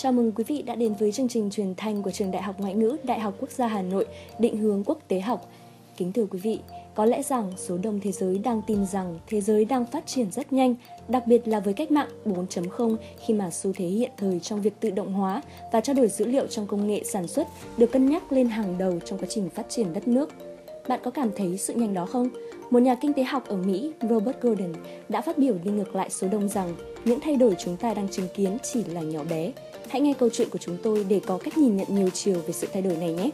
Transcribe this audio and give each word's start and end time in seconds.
Chào 0.00 0.12
mừng 0.12 0.32
quý 0.32 0.44
vị 0.44 0.62
đã 0.62 0.74
đến 0.74 0.94
với 0.94 1.12
chương 1.12 1.28
trình 1.28 1.50
truyền 1.50 1.74
thanh 1.76 2.02
của 2.02 2.10
Trường 2.10 2.30
Đại 2.30 2.42
học 2.42 2.60
Ngoại 2.60 2.74
ngữ 2.74 2.96
Đại 3.04 3.20
học 3.20 3.34
Quốc 3.40 3.50
gia 3.50 3.66
Hà 3.66 3.82
Nội 3.82 4.06
định 4.38 4.56
hướng 4.56 4.84
quốc 4.84 4.98
tế 5.08 5.20
học. 5.20 5.50
Kính 5.96 6.12
thưa 6.12 6.26
quý 6.30 6.38
vị, 6.38 6.60
có 6.94 7.04
lẽ 7.04 7.22
rằng 7.22 7.52
số 7.56 7.78
đông 7.82 8.00
thế 8.02 8.12
giới 8.12 8.38
đang 8.38 8.62
tin 8.66 8.86
rằng 8.86 9.18
thế 9.26 9.40
giới 9.40 9.64
đang 9.64 9.86
phát 9.86 10.06
triển 10.06 10.30
rất 10.30 10.52
nhanh, 10.52 10.74
đặc 11.08 11.22
biệt 11.26 11.48
là 11.48 11.60
với 11.60 11.74
cách 11.74 11.90
mạng 11.90 12.08
4.0 12.24 12.96
khi 13.26 13.34
mà 13.34 13.50
xu 13.50 13.72
thế 13.72 13.86
hiện 13.86 14.10
thời 14.16 14.40
trong 14.40 14.62
việc 14.62 14.80
tự 14.80 14.90
động 14.90 15.12
hóa 15.12 15.42
và 15.72 15.80
trao 15.80 15.94
đổi 15.94 16.08
dữ 16.08 16.26
liệu 16.26 16.46
trong 16.46 16.66
công 16.66 16.88
nghệ 16.88 17.02
sản 17.04 17.26
xuất 17.26 17.48
được 17.76 17.92
cân 17.92 18.06
nhắc 18.06 18.32
lên 18.32 18.48
hàng 18.48 18.78
đầu 18.78 19.00
trong 19.04 19.18
quá 19.18 19.26
trình 19.28 19.50
phát 19.50 19.66
triển 19.68 19.92
đất 19.92 20.08
nước. 20.08 20.30
Bạn 20.88 21.00
có 21.04 21.10
cảm 21.10 21.30
thấy 21.36 21.58
sự 21.58 21.74
nhanh 21.74 21.94
đó 21.94 22.06
không? 22.06 22.28
Một 22.70 22.78
nhà 22.78 22.94
kinh 22.94 23.12
tế 23.12 23.24
học 23.24 23.44
ở 23.48 23.56
Mỹ, 23.56 23.92
Robert 24.10 24.40
Gordon, 24.40 24.72
đã 25.08 25.20
phát 25.20 25.38
biểu 25.38 25.54
đi 25.64 25.70
ngược 25.70 25.94
lại 25.94 26.10
số 26.10 26.28
đông 26.28 26.48
rằng 26.48 26.74
những 27.04 27.20
thay 27.20 27.36
đổi 27.36 27.54
chúng 27.58 27.76
ta 27.76 27.94
đang 27.94 28.08
chứng 28.08 28.28
kiến 28.34 28.56
chỉ 28.62 28.84
là 28.84 29.00
nhỏ 29.00 29.20
bé. 29.30 29.52
Hãy 29.88 30.00
nghe 30.00 30.14
câu 30.18 30.28
chuyện 30.32 30.50
của 30.50 30.58
chúng 30.58 30.76
tôi 30.82 31.04
để 31.08 31.20
có 31.26 31.38
cách 31.38 31.58
nhìn 31.58 31.76
nhận 31.76 31.86
nhiều 31.90 32.10
chiều 32.10 32.40
về 32.46 32.52
sự 32.52 32.68
thay 32.72 32.82
đổi 32.82 32.96
này 32.96 33.12
nhé. 33.12 33.30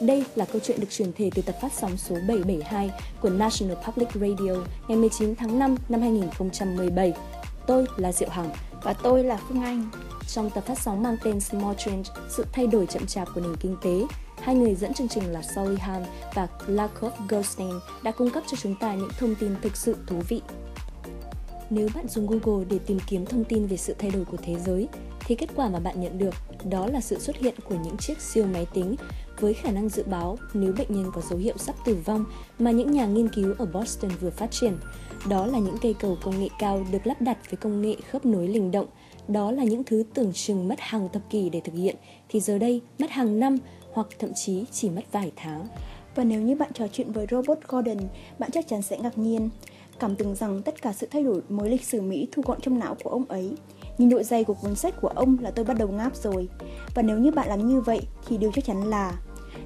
Đây 0.00 0.24
là 0.34 0.44
câu 0.44 0.60
chuyện 0.64 0.80
được 0.80 0.90
truyền 0.90 1.12
thể 1.12 1.30
từ 1.34 1.42
tập 1.42 1.56
phát 1.62 1.72
sóng 1.72 1.96
số 1.96 2.14
772 2.14 2.90
của 3.20 3.30
National 3.30 3.76
Public 3.86 4.08
Radio 4.14 4.54
ngày 4.88 4.98
19 4.98 5.34
tháng 5.34 5.58
5 5.58 5.76
năm 5.88 6.00
2017. 6.00 7.12
Tôi 7.66 7.86
là 7.96 8.12
Diệu 8.12 8.28
Hằng 8.28 8.50
và 8.82 8.92
tôi 8.92 9.24
là 9.24 9.40
Phương 9.48 9.62
Anh. 9.62 9.90
Trong 10.28 10.50
tập 10.50 10.64
phát 10.66 10.78
sóng 10.78 11.02
mang 11.02 11.16
tên 11.24 11.40
Small 11.40 11.76
Change, 11.78 12.02
sự 12.28 12.44
thay 12.52 12.66
đổi 12.66 12.86
chậm 12.86 13.06
chạp 13.06 13.28
của 13.34 13.40
nền 13.40 13.56
kinh 13.56 13.76
tế, 13.82 14.06
hai 14.40 14.54
người 14.54 14.74
dẫn 14.74 14.94
chương 14.94 15.08
trình 15.08 15.32
là 15.32 15.42
Solly 15.42 15.76
Han 15.76 16.04
và 16.34 16.48
Lakov 16.66 17.12
Goldstein 17.28 17.72
đã 18.02 18.10
cung 18.10 18.30
cấp 18.30 18.42
cho 18.50 18.56
chúng 18.62 18.74
ta 18.80 18.94
những 18.94 19.10
thông 19.18 19.34
tin 19.34 19.54
thực 19.62 19.76
sự 19.76 19.96
thú 20.06 20.16
vị. 20.28 20.42
Nếu 21.70 21.88
bạn 21.94 22.08
dùng 22.08 22.26
Google 22.26 22.64
để 22.70 22.78
tìm 22.86 22.98
kiếm 23.06 23.26
thông 23.26 23.44
tin 23.44 23.66
về 23.66 23.76
sự 23.76 23.94
thay 23.98 24.10
đổi 24.10 24.24
của 24.24 24.36
thế 24.42 24.56
giới, 24.66 24.88
thì 25.30 25.36
kết 25.36 25.50
quả 25.56 25.68
mà 25.68 25.78
bạn 25.78 26.00
nhận 26.00 26.18
được 26.18 26.34
đó 26.70 26.86
là 26.86 27.00
sự 27.00 27.18
xuất 27.18 27.36
hiện 27.36 27.54
của 27.68 27.74
những 27.84 27.96
chiếc 27.96 28.20
siêu 28.20 28.46
máy 28.46 28.66
tính 28.74 28.94
với 29.40 29.54
khả 29.54 29.70
năng 29.70 29.88
dự 29.88 30.02
báo 30.02 30.38
nếu 30.54 30.72
bệnh 30.78 30.92
nhân 30.94 31.10
có 31.14 31.20
dấu 31.30 31.38
hiệu 31.38 31.54
sắp 31.58 31.74
tử 31.84 31.96
vong 32.04 32.24
mà 32.58 32.70
những 32.70 32.90
nhà 32.90 33.06
nghiên 33.06 33.28
cứu 33.28 33.54
ở 33.58 33.66
Boston 33.66 34.10
vừa 34.20 34.30
phát 34.30 34.50
triển. 34.50 34.76
Đó 35.28 35.46
là 35.46 35.58
những 35.58 35.76
cây 35.82 35.94
cầu 35.94 36.16
công 36.22 36.40
nghệ 36.40 36.48
cao 36.58 36.86
được 36.92 37.06
lắp 37.06 37.22
đặt 37.22 37.50
với 37.50 37.56
công 37.56 37.82
nghệ 37.82 37.96
khớp 38.10 38.26
nối 38.26 38.48
linh 38.48 38.70
động. 38.70 38.86
Đó 39.28 39.50
là 39.50 39.64
những 39.64 39.84
thứ 39.84 40.04
tưởng 40.14 40.32
chừng 40.32 40.68
mất 40.68 40.80
hàng 40.80 41.08
thập 41.12 41.22
kỷ 41.30 41.50
để 41.50 41.60
thực 41.60 41.74
hiện, 41.74 41.96
thì 42.28 42.40
giờ 42.40 42.58
đây 42.58 42.80
mất 42.98 43.10
hàng 43.10 43.40
năm 43.40 43.56
hoặc 43.92 44.06
thậm 44.18 44.30
chí 44.34 44.64
chỉ 44.72 44.90
mất 44.90 45.12
vài 45.12 45.32
tháng. 45.36 45.66
Và 46.14 46.24
nếu 46.24 46.40
như 46.40 46.56
bạn 46.56 46.70
trò 46.74 46.86
chuyện 46.92 47.12
với 47.12 47.26
robot 47.30 47.58
Gordon, 47.68 47.98
bạn 48.38 48.50
chắc 48.50 48.68
chắn 48.68 48.82
sẽ 48.82 48.98
ngạc 48.98 49.18
nhiên. 49.18 49.50
Cảm 49.98 50.16
tưởng 50.16 50.34
rằng 50.34 50.62
tất 50.62 50.82
cả 50.82 50.92
sự 50.92 51.08
thay 51.10 51.22
đổi 51.22 51.42
mới 51.48 51.70
lịch 51.70 51.84
sử 51.84 52.00
Mỹ 52.00 52.28
thu 52.32 52.42
gọn 52.46 52.60
trong 52.60 52.78
não 52.78 52.96
của 53.02 53.10
ông 53.10 53.24
ấy. 53.28 53.52
Nhìn 54.00 54.08
độ 54.08 54.22
dày 54.22 54.44
của 54.44 54.54
cuốn 54.54 54.74
sách 54.74 54.94
của 55.00 55.08
ông 55.08 55.36
là 55.40 55.50
tôi 55.50 55.64
bắt 55.64 55.78
đầu 55.78 55.88
ngáp 55.88 56.16
rồi. 56.16 56.48
Và 56.94 57.02
nếu 57.02 57.18
như 57.18 57.30
bạn 57.30 57.48
làm 57.48 57.68
như 57.68 57.80
vậy 57.80 58.00
thì 58.28 58.38
điều 58.38 58.52
chắc 58.52 58.64
chắn 58.64 58.90
là 58.90 59.12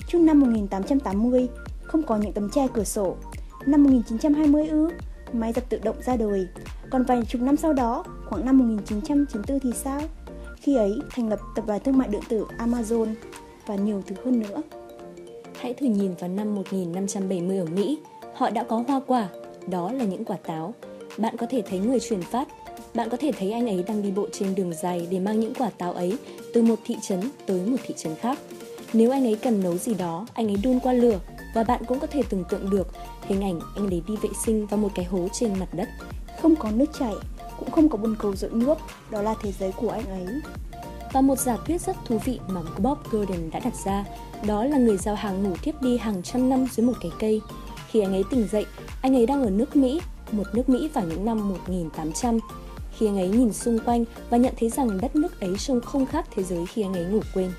Trước 0.08 0.18
năm 0.18 0.40
1880, 0.40 1.48
không 1.82 2.02
có 2.02 2.16
những 2.16 2.32
tấm 2.32 2.50
che 2.50 2.66
cửa 2.74 2.84
sổ. 2.84 3.16
Năm 3.66 3.84
1920 3.84 4.68
ư, 4.68 4.88
máy 5.32 5.52
giặt 5.52 5.70
tự 5.70 5.78
động 5.78 5.96
ra 6.02 6.16
đời. 6.16 6.46
Còn 6.90 7.02
vài 7.02 7.22
chục 7.28 7.42
năm 7.42 7.56
sau 7.56 7.72
đó, 7.72 8.04
khoảng 8.26 8.46
năm 8.46 8.58
1994 8.58 9.60
thì 9.60 9.72
sao? 9.72 10.00
Khi 10.56 10.76
ấy, 10.76 10.98
thành 11.10 11.28
lập 11.28 11.38
tập 11.54 11.64
đoàn 11.66 11.80
thương 11.84 11.98
mại 11.98 12.08
điện 12.08 12.22
tử 12.28 12.46
Amazon 12.58 13.14
và 13.66 13.74
nhiều 13.74 14.02
thứ 14.06 14.16
hơn 14.24 14.40
nữa. 14.40 14.62
Hãy 15.60 15.74
thử 15.74 15.86
nhìn 15.86 16.14
vào 16.20 16.30
năm 16.30 16.54
1570 16.54 17.58
ở 17.58 17.66
Mỹ, 17.66 17.98
họ 18.34 18.50
đã 18.50 18.64
có 18.64 18.84
hoa 18.88 19.00
quả, 19.06 19.28
đó 19.66 19.92
là 19.92 20.04
những 20.04 20.24
quả 20.24 20.36
táo. 20.36 20.74
Bạn 21.18 21.36
có 21.36 21.46
thể 21.50 21.62
thấy 21.66 21.78
người 21.78 22.00
truyền 22.00 22.22
phát, 22.22 22.48
bạn 22.94 23.08
có 23.10 23.16
thể 23.16 23.32
thấy 23.38 23.52
anh 23.52 23.66
ấy 23.66 23.84
đang 23.86 24.02
đi 24.02 24.10
bộ 24.10 24.26
trên 24.32 24.54
đường 24.54 24.72
dài 24.82 25.06
để 25.10 25.18
mang 25.18 25.40
những 25.40 25.54
quả 25.54 25.70
táo 25.78 25.92
ấy 25.92 26.16
từ 26.54 26.62
một 26.62 26.76
thị 26.84 26.96
trấn 27.02 27.20
tới 27.46 27.66
một 27.66 27.76
thị 27.82 27.94
trấn 27.96 28.14
khác. 28.16 28.38
Nếu 28.92 29.10
anh 29.10 29.26
ấy 29.26 29.36
cần 29.42 29.62
nấu 29.62 29.78
gì 29.78 29.94
đó, 29.94 30.26
anh 30.34 30.48
ấy 30.48 30.56
đun 30.62 30.80
qua 30.80 30.92
lửa 30.92 31.18
và 31.54 31.64
bạn 31.64 31.82
cũng 31.84 32.00
có 32.00 32.06
thể 32.06 32.22
tưởng 32.28 32.44
tượng 32.44 32.70
được 32.70 32.86
hình 33.26 33.44
ảnh 33.44 33.60
anh 33.76 33.86
ấy 33.86 34.02
đi 34.08 34.16
vệ 34.22 34.28
sinh 34.44 34.66
vào 34.66 34.78
một 34.78 34.88
cái 34.94 35.04
hố 35.04 35.28
trên 35.32 35.58
mặt 35.60 35.68
đất. 35.72 35.88
Không 36.42 36.56
có 36.56 36.70
nước 36.70 36.90
chảy, 36.98 37.14
cũng 37.58 37.70
không 37.70 37.88
có 37.88 37.98
bồn 37.98 38.16
cầu 38.18 38.36
dội 38.36 38.50
nước, 38.50 38.78
đó 39.10 39.22
là 39.22 39.34
thế 39.42 39.52
giới 39.52 39.72
của 39.72 39.88
anh 39.90 40.06
ấy. 40.06 40.26
Và 41.12 41.20
một 41.20 41.38
giả 41.38 41.56
thuyết 41.66 41.80
rất 41.80 41.96
thú 42.06 42.18
vị 42.24 42.40
mà 42.48 42.60
Bob 42.78 42.98
Gordon 43.10 43.50
đã 43.52 43.58
đặt 43.58 43.74
ra, 43.84 44.04
đó 44.46 44.64
là 44.64 44.78
người 44.78 44.96
giao 44.96 45.14
hàng 45.14 45.42
ngủ 45.42 45.56
thiếp 45.62 45.82
đi 45.82 45.96
hàng 45.96 46.22
trăm 46.22 46.48
năm 46.48 46.66
dưới 46.72 46.86
một 46.86 46.92
cái 47.00 47.10
cây. 47.18 47.40
Khi 47.90 48.00
anh 48.00 48.12
ấy 48.12 48.22
tỉnh 48.30 48.48
dậy, 48.52 48.66
anh 49.02 49.16
ấy 49.16 49.26
đang 49.26 49.42
ở 49.42 49.50
nước 49.50 49.76
Mỹ, 49.76 50.00
một 50.32 50.44
nước 50.52 50.68
Mỹ 50.68 50.90
vào 50.94 51.04
những 51.04 51.24
năm 51.24 51.48
1800. 51.48 52.38
Khi 52.98 53.06
anh 53.06 53.18
ấy 53.18 53.28
nhìn 53.28 53.52
xung 53.52 53.78
quanh 53.78 54.04
và 54.30 54.36
nhận 54.36 54.54
thấy 54.60 54.68
rằng 54.68 54.98
đất 55.02 55.16
nước 55.16 55.40
ấy 55.40 55.54
trông 55.58 55.80
không 55.80 56.06
khác 56.06 56.28
thế 56.34 56.42
giới 56.42 56.66
khi 56.66 56.82
anh 56.82 56.94
ấy 56.94 57.04
ngủ 57.04 57.20
quên. 57.34 57.50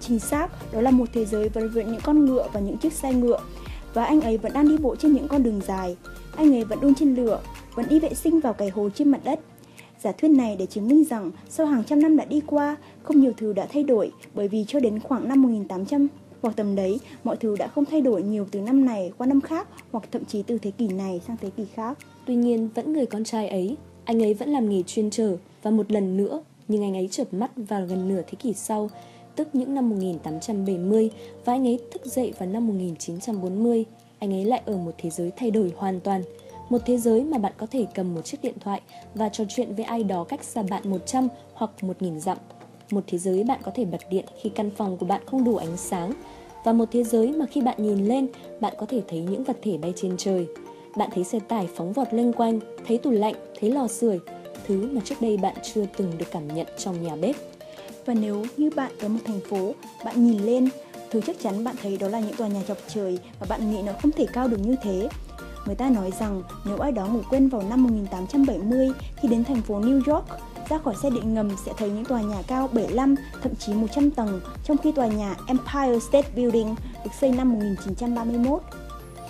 Chính 0.00 0.18
xác, 0.18 0.72
đó 0.72 0.80
là 0.80 0.90
một 0.90 1.08
thế 1.12 1.24
giới 1.24 1.48
với 1.48 1.84
những 1.84 2.00
con 2.02 2.24
ngựa 2.24 2.48
và 2.52 2.60
những 2.60 2.76
chiếc 2.76 2.92
xe 2.92 3.12
ngựa. 3.12 3.40
Và 3.94 4.04
anh 4.04 4.20
ấy 4.20 4.38
vẫn 4.38 4.52
đang 4.52 4.68
đi 4.68 4.76
bộ 4.78 4.96
trên 4.96 5.12
những 5.12 5.28
con 5.28 5.42
đường 5.42 5.60
dài. 5.66 5.96
Anh 6.36 6.54
ấy 6.54 6.64
vẫn 6.64 6.80
đun 6.80 6.94
trên 6.94 7.14
lửa, 7.14 7.40
vẫn 7.74 7.86
đi 7.88 8.00
vệ 8.00 8.14
sinh 8.14 8.40
vào 8.40 8.52
cái 8.52 8.68
hồ 8.68 8.88
trên 8.94 9.10
mặt 9.10 9.20
đất. 9.24 9.40
Giả 10.02 10.12
thuyết 10.12 10.28
này 10.28 10.56
để 10.56 10.66
chứng 10.66 10.88
minh 10.88 11.04
rằng 11.04 11.30
sau 11.48 11.66
hàng 11.66 11.84
trăm 11.84 12.02
năm 12.02 12.16
đã 12.16 12.24
đi 12.24 12.40
qua, 12.46 12.76
không 13.02 13.20
nhiều 13.20 13.32
thứ 13.36 13.52
đã 13.52 13.66
thay 13.72 13.82
đổi 13.82 14.12
bởi 14.34 14.48
vì 14.48 14.64
cho 14.68 14.80
đến 14.80 15.00
khoảng 15.00 15.28
năm 15.28 15.42
1800 15.42 16.08
hoặc 16.42 16.56
tầm 16.56 16.76
đấy, 16.76 17.00
mọi 17.24 17.36
thứ 17.36 17.56
đã 17.56 17.68
không 17.68 17.84
thay 17.84 18.00
đổi 18.00 18.22
nhiều 18.22 18.46
từ 18.50 18.60
năm 18.60 18.84
này 18.84 19.12
qua 19.18 19.26
năm 19.26 19.40
khác 19.40 19.68
hoặc 19.92 20.04
thậm 20.12 20.24
chí 20.24 20.42
từ 20.42 20.58
thế 20.58 20.70
kỷ 20.70 20.88
này 20.88 21.20
sang 21.26 21.36
thế 21.40 21.50
kỷ 21.50 21.64
khác. 21.74 21.98
Tuy 22.26 22.34
nhiên, 22.34 22.68
vẫn 22.74 22.92
người 22.92 23.06
con 23.06 23.24
trai 23.24 23.48
ấy, 23.48 23.76
anh 24.04 24.22
ấy 24.22 24.34
vẫn 24.34 24.48
làm 24.48 24.70
nghề 24.70 24.82
chuyên 24.82 25.10
trở 25.10 25.36
và 25.62 25.70
một 25.70 25.92
lần 25.92 26.16
nữa, 26.16 26.42
nhưng 26.68 26.82
anh 26.82 26.96
ấy 26.96 27.08
chợp 27.10 27.34
mắt 27.34 27.50
vào 27.56 27.86
gần 27.86 28.08
nửa 28.08 28.22
thế 28.26 28.36
kỷ 28.38 28.52
sau, 28.52 28.90
tức 29.36 29.48
những 29.52 29.74
năm 29.74 29.90
1870 29.90 31.10
và 31.44 31.52
anh 31.52 31.66
ấy 31.66 31.78
thức 31.92 32.06
dậy 32.06 32.32
vào 32.38 32.48
năm 32.48 32.66
1940. 32.66 33.84
Anh 34.18 34.32
ấy 34.32 34.44
lại 34.44 34.62
ở 34.64 34.76
một 34.76 34.94
thế 34.98 35.10
giới 35.10 35.30
thay 35.36 35.50
đổi 35.50 35.72
hoàn 35.76 36.00
toàn. 36.00 36.22
Một 36.68 36.78
thế 36.86 36.98
giới 36.98 37.24
mà 37.24 37.38
bạn 37.38 37.52
có 37.56 37.66
thể 37.66 37.86
cầm 37.94 38.14
một 38.14 38.20
chiếc 38.24 38.42
điện 38.42 38.54
thoại 38.60 38.80
và 39.14 39.28
trò 39.28 39.44
chuyện 39.48 39.74
với 39.74 39.84
ai 39.84 40.04
đó 40.04 40.24
cách 40.24 40.44
xa 40.44 40.62
bạn 40.70 40.82
100 40.90 41.28
hoặc 41.54 41.84
1000 41.84 42.20
dặm. 42.20 42.38
Một 42.90 43.04
thế 43.06 43.18
giới 43.18 43.44
bạn 43.44 43.60
có 43.62 43.72
thể 43.74 43.84
bật 43.84 44.00
điện 44.10 44.24
khi 44.40 44.50
căn 44.50 44.70
phòng 44.76 44.96
của 44.96 45.06
bạn 45.06 45.20
không 45.26 45.44
đủ 45.44 45.56
ánh 45.56 45.76
sáng. 45.76 46.12
Và 46.64 46.72
một 46.72 46.88
thế 46.92 47.04
giới 47.04 47.32
mà 47.32 47.46
khi 47.46 47.60
bạn 47.60 47.76
nhìn 47.78 48.08
lên, 48.08 48.26
bạn 48.60 48.74
có 48.78 48.86
thể 48.86 49.02
thấy 49.08 49.20
những 49.20 49.44
vật 49.44 49.56
thể 49.62 49.78
bay 49.78 49.92
trên 49.96 50.16
trời. 50.16 50.46
Bạn 50.96 51.08
thấy 51.14 51.24
xe 51.24 51.38
tải 51.40 51.68
phóng 51.76 51.92
vọt 51.92 52.08
lênh 52.14 52.32
quanh, 52.32 52.60
thấy 52.86 52.98
tủ 52.98 53.10
lạnh, 53.10 53.34
thấy 53.60 53.70
lò 53.70 53.88
sưởi, 53.88 54.20
thứ 54.66 54.88
mà 54.92 55.00
trước 55.04 55.14
đây 55.20 55.36
bạn 55.36 55.54
chưa 55.74 55.84
từng 55.96 56.12
được 56.18 56.26
cảm 56.30 56.54
nhận 56.54 56.66
trong 56.78 57.02
nhà 57.02 57.16
bếp. 57.16 57.36
Và 58.06 58.14
nếu 58.14 58.44
như 58.56 58.70
bạn 58.76 58.92
ở 59.00 59.08
một 59.08 59.20
thành 59.24 59.40
phố, 59.50 59.74
bạn 60.04 60.26
nhìn 60.26 60.38
lên, 60.38 60.68
thứ 61.10 61.20
chắc 61.20 61.36
chắn 61.40 61.64
bạn 61.64 61.76
thấy 61.82 61.96
đó 61.96 62.08
là 62.08 62.20
những 62.20 62.36
tòa 62.36 62.48
nhà 62.48 62.60
chọc 62.68 62.78
trời 62.88 63.18
và 63.40 63.46
bạn 63.50 63.70
nghĩ 63.70 63.82
nó 63.82 63.92
không 64.02 64.12
thể 64.12 64.26
cao 64.32 64.48
được 64.48 64.60
như 64.64 64.76
thế. 64.82 65.08
Người 65.66 65.74
ta 65.74 65.90
nói 65.90 66.12
rằng 66.20 66.42
nếu 66.66 66.78
ai 66.78 66.92
đó 66.92 67.06
ngủ 67.06 67.20
quên 67.30 67.48
vào 67.48 67.62
năm 67.62 67.84
1870 67.84 68.88
khi 69.16 69.28
đến 69.28 69.44
thành 69.44 69.62
phố 69.62 69.80
New 69.80 70.14
York, 70.14 70.26
ra 70.68 70.78
khỏi 70.78 70.94
xe 71.02 71.10
điện 71.10 71.34
ngầm 71.34 71.50
sẽ 71.66 71.72
thấy 71.78 71.90
những 71.90 72.04
tòa 72.04 72.22
nhà 72.22 72.42
cao 72.46 72.68
75, 72.72 73.14
thậm 73.42 73.54
chí 73.54 73.72
100 73.72 74.10
tầng, 74.10 74.40
trong 74.64 74.76
khi 74.76 74.92
tòa 74.92 75.06
nhà 75.06 75.36
Empire 75.46 75.98
State 76.08 76.28
Building 76.36 76.74
được 77.04 77.10
xây 77.20 77.30
năm 77.30 77.52
1931. 77.52 78.62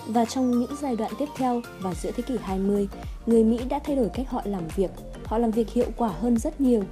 Và 0.06 0.24
trong 0.24 0.50
những 0.50 0.76
giai 0.82 0.96
đoạn 0.96 1.12
tiếp 1.18 1.28
theo 1.36 1.60
và 1.80 1.94
giữa 1.94 2.10
thế 2.10 2.22
kỷ 2.22 2.36
20, 2.42 2.88
người 3.26 3.44
Mỹ 3.44 3.60
đã 3.68 3.78
thay 3.78 3.96
đổi 3.96 4.08
cách 4.14 4.30
họ 4.30 4.42
làm 4.44 4.62
việc. 4.76 4.90
Họ 5.24 5.38
làm 5.38 5.50
việc 5.50 5.70
hiệu 5.70 5.86
quả 5.96 6.08
hơn 6.08 6.38
rất 6.38 6.60
nhiều 6.60 6.82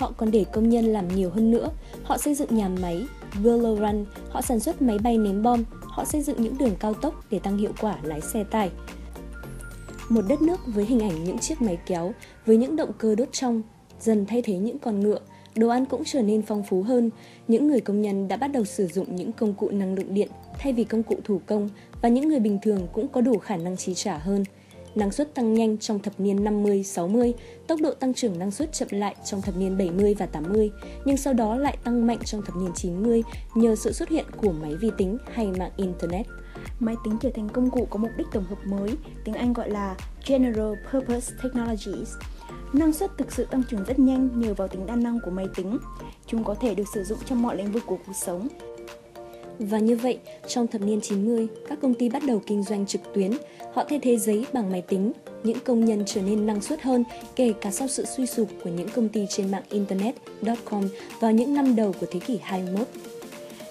họ 0.00 0.12
còn 0.16 0.30
để 0.30 0.44
công 0.52 0.68
nhân 0.68 0.84
làm 0.84 1.08
nhiều 1.08 1.30
hơn 1.30 1.50
nữa. 1.50 1.70
Họ 2.02 2.18
xây 2.18 2.34
dựng 2.34 2.56
nhà 2.56 2.68
máy, 2.68 3.06
Willow 3.42 3.76
Run, 3.76 4.04
họ 4.28 4.42
sản 4.42 4.60
xuất 4.60 4.82
máy 4.82 4.98
bay 4.98 5.18
ném 5.18 5.42
bom, 5.42 5.64
họ 5.80 6.04
xây 6.04 6.22
dựng 6.22 6.42
những 6.42 6.58
đường 6.58 6.76
cao 6.80 6.94
tốc 6.94 7.24
để 7.30 7.38
tăng 7.38 7.58
hiệu 7.58 7.72
quả 7.80 7.98
lái 8.02 8.20
xe 8.20 8.44
tải. 8.44 8.70
Một 10.08 10.22
đất 10.28 10.42
nước 10.42 10.60
với 10.66 10.84
hình 10.84 11.00
ảnh 11.00 11.24
những 11.24 11.38
chiếc 11.38 11.62
máy 11.62 11.78
kéo, 11.86 12.12
với 12.46 12.56
những 12.56 12.76
động 12.76 12.92
cơ 12.98 13.14
đốt 13.14 13.28
trong, 13.32 13.62
dần 14.00 14.26
thay 14.26 14.42
thế 14.42 14.54
những 14.54 14.78
con 14.78 15.00
ngựa, 15.00 15.18
đồ 15.54 15.68
ăn 15.68 15.86
cũng 15.86 16.02
trở 16.04 16.22
nên 16.22 16.42
phong 16.42 16.62
phú 16.62 16.82
hơn. 16.82 17.10
Những 17.48 17.68
người 17.68 17.80
công 17.80 18.02
nhân 18.02 18.28
đã 18.28 18.36
bắt 18.36 18.48
đầu 18.48 18.64
sử 18.64 18.86
dụng 18.86 19.16
những 19.16 19.32
công 19.32 19.54
cụ 19.54 19.70
năng 19.70 19.94
lượng 19.94 20.14
điện 20.14 20.28
thay 20.58 20.72
vì 20.72 20.84
công 20.84 21.02
cụ 21.02 21.16
thủ 21.24 21.40
công 21.46 21.68
và 22.02 22.08
những 22.08 22.28
người 22.28 22.40
bình 22.40 22.58
thường 22.62 22.88
cũng 22.92 23.08
có 23.08 23.20
đủ 23.20 23.38
khả 23.38 23.56
năng 23.56 23.76
chi 23.76 23.94
trả 23.94 24.18
hơn– 24.18 24.44
năng 24.94 25.12
suất 25.12 25.34
tăng 25.34 25.54
nhanh 25.54 25.78
trong 25.78 25.98
thập 25.98 26.20
niên 26.20 26.44
50-60, 26.44 27.32
tốc 27.66 27.80
độ 27.82 27.94
tăng 27.94 28.14
trưởng 28.14 28.38
năng 28.38 28.50
suất 28.50 28.72
chậm 28.72 28.88
lại 28.90 29.16
trong 29.24 29.42
thập 29.42 29.56
niên 29.56 29.78
70 29.78 30.14
và 30.14 30.26
80, 30.26 30.70
nhưng 31.04 31.16
sau 31.16 31.32
đó 31.32 31.56
lại 31.56 31.76
tăng 31.84 32.06
mạnh 32.06 32.18
trong 32.24 32.42
thập 32.42 32.56
niên 32.56 32.72
90 32.74 33.22
nhờ 33.54 33.76
sự 33.76 33.92
xuất 33.92 34.08
hiện 34.08 34.24
của 34.36 34.52
máy 34.52 34.74
vi 34.80 34.90
tính 34.96 35.18
hay 35.32 35.46
mạng 35.46 35.70
Internet. 35.76 36.26
Máy 36.80 36.94
tính 37.04 37.16
trở 37.20 37.30
thành 37.34 37.48
công 37.48 37.70
cụ 37.70 37.86
có 37.90 37.98
mục 37.98 38.10
đích 38.16 38.26
tổng 38.32 38.44
hợp 38.44 38.58
mới, 38.66 38.90
tiếng 39.24 39.34
Anh 39.34 39.52
gọi 39.52 39.70
là 39.70 39.96
General 40.26 40.72
Purpose 40.92 41.34
Technologies. 41.42 42.08
Năng 42.72 42.92
suất 42.92 43.18
thực 43.18 43.32
sự 43.32 43.44
tăng 43.44 43.62
trưởng 43.70 43.84
rất 43.84 43.98
nhanh 43.98 44.40
nhờ 44.40 44.54
vào 44.54 44.68
tính 44.68 44.86
đa 44.86 44.96
năng 44.96 45.18
của 45.24 45.30
máy 45.30 45.46
tính. 45.56 45.78
Chúng 46.26 46.44
có 46.44 46.54
thể 46.54 46.74
được 46.74 46.88
sử 46.94 47.04
dụng 47.04 47.18
trong 47.24 47.42
mọi 47.42 47.56
lĩnh 47.56 47.72
vực 47.72 47.82
của 47.86 47.98
cuộc 48.06 48.12
sống. 48.16 48.48
Và 49.60 49.78
như 49.78 49.96
vậy, 49.96 50.18
trong 50.48 50.66
thập 50.66 50.80
niên 50.80 51.00
90, 51.00 51.48
các 51.68 51.78
công 51.82 51.94
ty 51.94 52.08
bắt 52.08 52.22
đầu 52.26 52.42
kinh 52.46 52.62
doanh 52.62 52.86
trực 52.86 53.00
tuyến. 53.14 53.30
Họ 53.72 53.84
thay 53.88 53.98
thế 54.02 54.16
giấy 54.16 54.46
bằng 54.52 54.72
máy 54.72 54.82
tính. 54.82 55.12
Những 55.44 55.60
công 55.64 55.84
nhân 55.84 56.02
trở 56.06 56.22
nên 56.22 56.46
năng 56.46 56.60
suất 56.60 56.82
hơn, 56.82 57.04
kể 57.36 57.52
cả 57.60 57.70
sau 57.70 57.88
sự 57.88 58.04
suy 58.04 58.26
sụp 58.26 58.48
của 58.64 58.70
những 58.70 58.88
công 58.88 59.08
ty 59.08 59.26
trên 59.28 59.50
mạng 59.50 59.62
Internet.com 59.70 60.88
vào 61.20 61.32
những 61.32 61.54
năm 61.54 61.76
đầu 61.76 61.94
của 62.00 62.06
thế 62.10 62.20
kỷ 62.20 62.38
21. 62.42 62.88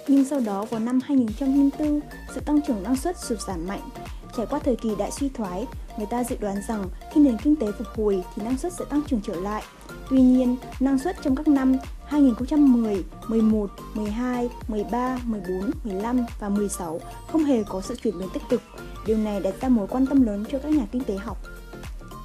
Nhưng 0.07 0.25
sau 0.25 0.39
đó 0.39 0.65
vào 0.65 0.79
năm 0.79 0.99
2004, 1.03 1.99
sự 2.35 2.41
tăng 2.45 2.61
trưởng 2.67 2.83
năng 2.83 2.95
suất 2.95 3.15
sụt 3.19 3.37
giảm 3.47 3.67
mạnh. 3.67 3.89
Trải 4.37 4.45
qua 4.49 4.59
thời 4.59 4.75
kỳ 4.75 4.89
đại 4.97 5.11
suy 5.11 5.29
thoái, 5.29 5.65
người 5.97 6.07
ta 6.09 6.23
dự 6.23 6.35
đoán 6.39 6.57
rằng 6.67 6.85
khi 7.13 7.21
nền 7.21 7.37
kinh 7.43 7.55
tế 7.55 7.67
phục 7.77 7.87
hồi 7.87 8.23
thì 8.35 8.43
năng 8.43 8.57
suất 8.57 8.73
sẽ 8.73 8.85
tăng 8.89 9.01
trưởng 9.07 9.21
trở 9.27 9.35
lại. 9.35 9.63
Tuy 10.09 10.21
nhiên, 10.21 10.55
năng 10.79 10.99
suất 10.99 11.15
trong 11.21 11.35
các 11.35 11.47
năm 11.47 11.75
2010, 12.05 13.03
11, 13.27 13.69
12, 13.93 14.49
13, 14.67 15.19
14, 15.23 15.71
15 15.83 16.25
và 16.39 16.49
16 16.49 16.99
không 17.31 17.43
hề 17.43 17.63
có 17.63 17.81
sự 17.81 17.95
chuyển 18.03 18.19
biến 18.19 18.29
tích 18.33 18.43
cực. 18.49 18.61
Điều 19.05 19.17
này 19.17 19.39
đặt 19.39 19.53
ra 19.61 19.69
mối 19.69 19.87
quan 19.87 20.05
tâm 20.05 20.21
lớn 20.25 20.45
cho 20.51 20.59
các 20.59 20.71
nhà 20.71 20.87
kinh 20.91 21.03
tế 21.03 21.15
học. 21.15 21.37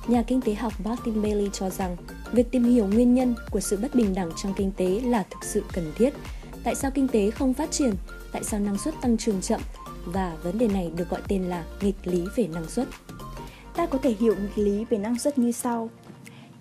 Nhà 0.06 0.22
kinh 0.22 0.40
tế 0.40 0.54
học 0.54 0.72
Martin 0.84 1.22
Bailey 1.22 1.50
cho 1.52 1.70
rằng 1.70 1.96
việc 2.32 2.50
tìm 2.50 2.64
hiểu 2.64 2.86
nguyên 2.86 3.14
nhân 3.14 3.34
của 3.50 3.60
sự 3.60 3.76
bất 3.76 3.94
bình 3.94 4.14
đẳng 4.14 4.30
trong 4.36 4.54
kinh 4.56 4.72
tế 4.76 5.00
là 5.00 5.24
thực 5.30 5.44
sự 5.44 5.62
cần 5.72 5.92
thiết. 5.94 6.14
Tại 6.64 6.74
sao 6.74 6.90
kinh 6.90 7.08
tế 7.08 7.30
không 7.30 7.54
phát 7.54 7.70
triển? 7.70 7.94
Tại 8.32 8.44
sao 8.44 8.60
năng 8.60 8.78
suất 8.78 8.94
tăng 9.02 9.16
trưởng 9.16 9.40
chậm? 9.40 9.60
Và 10.04 10.36
vấn 10.42 10.58
đề 10.58 10.68
này 10.68 10.92
được 10.96 11.10
gọi 11.10 11.20
tên 11.28 11.42
là 11.42 11.64
nghịch 11.80 11.96
lý 12.04 12.24
về 12.36 12.46
năng 12.46 12.68
suất. 12.68 12.88
Ta 13.76 13.86
có 13.86 13.98
thể 13.98 14.14
hiểu 14.20 14.34
nghịch 14.34 14.58
lý 14.58 14.84
về 14.84 14.98
năng 14.98 15.18
suất 15.18 15.38
như 15.38 15.52
sau. 15.52 15.90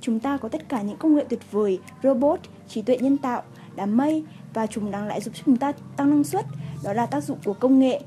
Chúng 0.03 0.19
ta 0.19 0.37
có 0.37 0.49
tất 0.49 0.69
cả 0.69 0.81
những 0.81 0.97
công 0.97 1.15
nghệ 1.15 1.25
tuyệt 1.29 1.39
vời, 1.51 1.79
robot, 2.03 2.39
trí 2.67 2.81
tuệ 2.81 2.97
nhân 2.97 3.17
tạo, 3.17 3.43
đám 3.75 3.97
mây 3.97 4.23
và 4.53 4.67
chúng 4.67 4.91
đang 4.91 5.07
lại 5.07 5.21
giúp 5.21 5.33
chúng 5.45 5.57
ta 5.57 5.71
tăng 5.97 6.09
năng 6.09 6.23
suất. 6.23 6.45
Đó 6.83 6.93
là 6.93 7.05
tác 7.05 7.23
dụng 7.23 7.37
của 7.45 7.53
công 7.53 7.79
nghệ. 7.79 8.01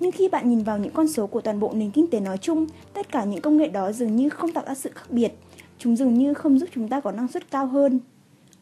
Nhưng 0.00 0.12
khi 0.12 0.28
bạn 0.28 0.50
nhìn 0.50 0.62
vào 0.62 0.78
những 0.78 0.92
con 0.92 1.08
số 1.08 1.26
của 1.26 1.40
toàn 1.40 1.60
bộ 1.60 1.72
nền 1.74 1.90
kinh 1.90 2.10
tế 2.10 2.20
nói 2.20 2.38
chung, 2.38 2.66
tất 2.92 3.12
cả 3.12 3.24
những 3.24 3.40
công 3.40 3.56
nghệ 3.56 3.68
đó 3.68 3.92
dường 3.92 4.16
như 4.16 4.28
không 4.28 4.52
tạo 4.52 4.64
ra 4.66 4.74
sự 4.74 4.90
khác 4.94 5.10
biệt. 5.10 5.32
Chúng 5.78 5.96
dường 5.96 6.14
như 6.14 6.34
không 6.34 6.58
giúp 6.58 6.68
chúng 6.74 6.88
ta 6.88 7.00
có 7.00 7.12
năng 7.12 7.28
suất 7.28 7.50
cao 7.50 7.66
hơn. 7.66 8.00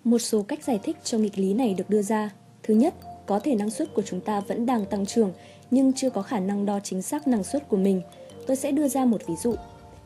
Một 0.04 0.19
số 0.19 0.42
cách 0.42 0.64
giải 0.64 0.81
thích 0.82 0.96
cho 1.04 1.19
nghịch 1.19 1.38
lý 1.38 1.54
này 1.54 1.75
được 1.75 1.90
đưa 1.90 2.02
ra. 2.02 2.31
Thứ 2.62 2.75
nhất, 2.75 2.94
có 3.26 3.38
thể 3.38 3.54
năng 3.54 3.70
suất 3.70 3.94
của 3.94 4.02
chúng 4.02 4.20
ta 4.20 4.40
vẫn 4.40 4.66
đang 4.66 4.87
tăng 4.87 5.06
trưởng 5.06 5.32
nhưng 5.70 5.92
chưa 5.92 6.10
có 6.10 6.22
khả 6.22 6.40
năng 6.40 6.66
đo 6.66 6.81
chính 6.81 7.02
xác 7.02 7.28
năng 7.28 7.44
suất 7.44 7.69
của 7.69 7.76
mình. 7.76 8.02
Tôi 8.46 8.56
sẽ 8.56 8.72
đưa 8.72 8.88
ra 8.88 9.04
một 9.04 9.20
ví 9.26 9.34
dụ. 9.42 9.54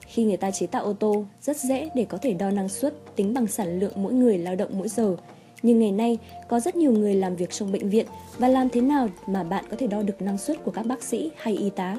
Khi 0.07 0.25
người 0.25 0.37
ta 0.37 0.51
chế 0.51 0.67
tạo 0.67 0.85
ô 0.85 0.93
tô, 0.93 1.25
rất 1.43 1.57
dễ 1.57 1.89
để 1.95 2.05
có 2.09 2.19
thể 2.19 2.33
đo 2.33 2.51
năng 2.51 2.69
suất 2.69 2.95
tính 3.17 3.35
bằng 3.35 3.47
sản 3.47 3.79
lượng 3.79 3.93
mỗi 3.97 4.13
người 4.13 4.39
lao 4.39 4.57
động 4.57 4.71
mỗi 4.79 4.89
giờ. 4.89 5.17
Nhưng 5.63 5.79
ngày 5.79 5.93
nay, 5.93 6.19
có 6.49 6.61
rất 6.61 6.77
nhiều 6.77 6.93
người 6.93 7.15
làm 7.15 7.37
việc 7.37 7.51
trong 7.51 7.73
bệnh 7.73 7.91
viện 7.91 8.07
và 8.39 8.49
làm 8.49 8.69
thế 8.69 8.81
nào 8.81 9.09
mà 9.27 9.43
bạn 9.43 9.65
có 9.71 9.77
thể 9.77 9.87
đo 9.87 10.03
được 10.03 10.23
năng 10.23 10.39
suất 10.39 10.65
của 10.65 10.71
các 10.71 10.87
bác 10.87 11.03
sĩ 11.03 11.31
hay 11.37 11.57
y 11.57 11.71
tá? 11.71 11.97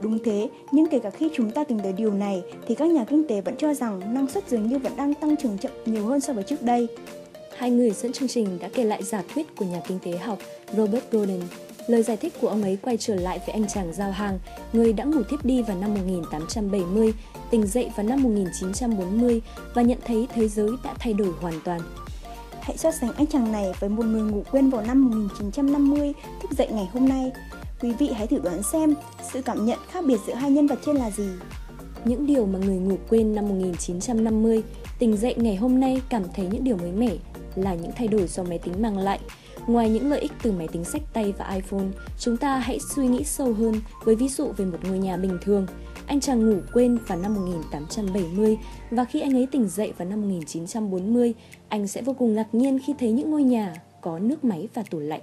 Đúng 0.00 0.18
thế, 0.24 0.48
nhưng 0.72 0.86
kể 0.86 0.98
cả 0.98 1.10
khi 1.10 1.30
chúng 1.34 1.50
ta 1.50 1.64
tính 1.64 1.80
tới 1.82 1.92
điều 1.92 2.12
này 2.12 2.42
thì 2.66 2.74
các 2.74 2.90
nhà 2.90 3.04
kinh 3.04 3.26
tế 3.28 3.40
vẫn 3.40 3.54
cho 3.58 3.74
rằng 3.74 4.14
năng 4.14 4.28
suất 4.28 4.48
dường 4.48 4.66
như 4.66 4.78
vẫn 4.78 4.92
đang 4.96 5.14
tăng 5.14 5.36
trưởng 5.36 5.58
chậm 5.58 5.72
nhiều 5.84 6.06
hơn 6.06 6.20
so 6.20 6.32
với 6.32 6.44
trước 6.44 6.62
đây. 6.62 6.86
Hai 7.56 7.70
người 7.70 7.90
dẫn 7.90 8.12
chương 8.12 8.28
trình 8.28 8.58
đã 8.60 8.68
kể 8.74 8.84
lại 8.84 9.02
giả 9.02 9.22
thuyết 9.34 9.56
của 9.56 9.64
nhà 9.64 9.80
kinh 9.88 9.98
tế 9.98 10.18
học 10.18 10.38
Robert 10.76 11.04
Gordon 11.10 11.40
Lời 11.86 12.02
giải 12.02 12.16
thích 12.16 12.32
của 12.40 12.48
ông 12.48 12.62
ấy 12.62 12.78
quay 12.82 12.96
trở 12.96 13.14
lại 13.14 13.38
với 13.38 13.52
anh 13.52 13.68
chàng 13.68 13.92
giao 13.92 14.10
hàng, 14.10 14.38
người 14.72 14.92
đã 14.92 15.04
ngủ 15.04 15.22
thiếp 15.30 15.44
đi 15.44 15.62
vào 15.62 15.76
năm 15.76 15.94
1870, 15.94 17.12
tỉnh 17.50 17.66
dậy 17.66 17.90
vào 17.96 18.06
năm 18.06 18.22
1940 18.22 19.40
và 19.74 19.82
nhận 19.82 19.98
thấy 20.06 20.28
thế 20.34 20.48
giới 20.48 20.70
đã 20.84 20.94
thay 20.98 21.12
đổi 21.12 21.32
hoàn 21.40 21.60
toàn. 21.64 21.80
Hãy 22.60 22.76
so 22.76 22.90
sánh 22.90 23.12
anh 23.12 23.26
chàng 23.26 23.52
này 23.52 23.66
với 23.80 23.90
một 23.90 24.04
người 24.04 24.22
ngủ 24.22 24.42
quên 24.50 24.70
vào 24.70 24.82
năm 24.82 25.10
1950 25.10 26.12
thức 26.42 26.50
dậy 26.58 26.68
ngày 26.70 26.88
hôm 26.92 27.08
nay. 27.08 27.32
Quý 27.80 27.92
vị 27.92 28.10
hãy 28.14 28.26
thử 28.26 28.38
đoán 28.38 28.62
xem 28.62 28.94
sự 29.32 29.42
cảm 29.42 29.66
nhận 29.66 29.78
khác 29.90 30.04
biệt 30.06 30.18
giữa 30.26 30.34
hai 30.34 30.50
nhân 30.50 30.66
vật 30.66 30.78
trên 30.86 30.96
là 30.96 31.10
gì. 31.10 31.28
Những 32.04 32.26
điều 32.26 32.46
mà 32.46 32.58
người 32.58 32.76
ngủ 32.76 32.96
quên 33.08 33.34
năm 33.34 33.48
1950 33.48 34.62
tỉnh 34.98 35.16
dậy 35.16 35.34
ngày 35.38 35.56
hôm 35.56 35.80
nay 35.80 36.02
cảm 36.08 36.22
thấy 36.34 36.46
những 36.50 36.64
điều 36.64 36.76
mới 36.76 36.92
mẻ 36.92 37.12
là 37.54 37.74
những 37.74 37.92
thay 37.96 38.08
đổi 38.08 38.26
do 38.26 38.42
máy 38.42 38.58
tính 38.58 38.82
mang 38.82 38.98
lại– 38.98 39.20
Ngoài 39.66 39.90
những 39.90 40.10
lợi 40.10 40.20
ích 40.20 40.32
từ 40.42 40.52
máy 40.52 40.68
tính 40.72 40.84
sách 40.84 41.02
tay 41.12 41.32
và 41.38 41.54
iPhone, 41.54 41.86
chúng 42.18 42.36
ta 42.36 42.58
hãy 42.58 42.78
suy 42.94 43.06
nghĩ 43.06 43.24
sâu 43.24 43.52
hơn 43.52 43.74
với 44.04 44.14
ví 44.14 44.28
dụ 44.28 44.52
về 44.56 44.64
một 44.64 44.78
ngôi 44.84 44.98
nhà 44.98 45.16
bình 45.16 45.38
thường. 45.42 45.66
Anh 46.06 46.20
chàng 46.20 46.50
ngủ 46.50 46.56
quên 46.72 46.98
vào 47.06 47.18
năm 47.18 47.34
1870 47.34 48.58
và 48.90 49.04
khi 49.04 49.20
anh 49.20 49.36
ấy 49.36 49.46
tỉnh 49.46 49.68
dậy 49.68 49.92
vào 49.98 50.08
năm 50.08 50.20
1940, 50.20 51.34
anh 51.68 51.86
sẽ 51.86 52.02
vô 52.02 52.12
cùng 52.18 52.34
ngạc 52.34 52.54
nhiên 52.54 52.78
khi 52.86 52.94
thấy 52.98 53.12
những 53.12 53.30
ngôi 53.30 53.42
nhà 53.42 53.74
có 54.00 54.18
nước 54.18 54.44
máy 54.44 54.68
và 54.74 54.82
tủ 54.90 54.98
lạnh. 54.98 55.20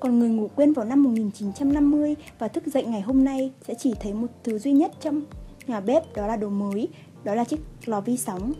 Còn 0.00 0.18
người 0.18 0.28
ngủ 0.28 0.48
quên 0.56 0.72
vào 0.72 0.86
năm 0.86 1.02
1950 1.02 2.14
và 2.38 2.48
thức 2.48 2.66
dậy 2.66 2.84
ngày 2.84 3.00
hôm 3.00 3.24
nay 3.24 3.50
sẽ 3.68 3.74
chỉ 3.74 3.94
thấy 4.00 4.14
một 4.14 4.26
thứ 4.44 4.58
duy 4.58 4.72
nhất 4.72 4.92
trong 5.00 5.22
nhà 5.66 5.80
bếp 5.80 6.16
đó 6.16 6.26
là 6.26 6.36
đồ 6.36 6.48
mới, 6.48 6.88
đó 7.24 7.34
là 7.34 7.44
chiếc 7.44 7.60
lò 7.86 8.00
vi 8.00 8.16
sóng 8.16 8.52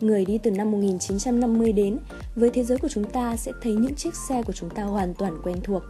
Người 0.00 0.24
đi 0.24 0.38
từ 0.38 0.50
năm 0.50 0.70
1950 0.70 1.72
đến, 1.72 1.98
với 2.36 2.50
thế 2.50 2.64
giới 2.64 2.78
của 2.78 2.88
chúng 2.88 3.04
ta 3.04 3.36
sẽ 3.36 3.52
thấy 3.62 3.74
những 3.74 3.94
chiếc 3.94 4.14
xe 4.14 4.42
của 4.42 4.52
chúng 4.52 4.70
ta 4.70 4.82
hoàn 4.82 5.14
toàn 5.14 5.38
quen 5.44 5.56
thuộc. 5.64 5.82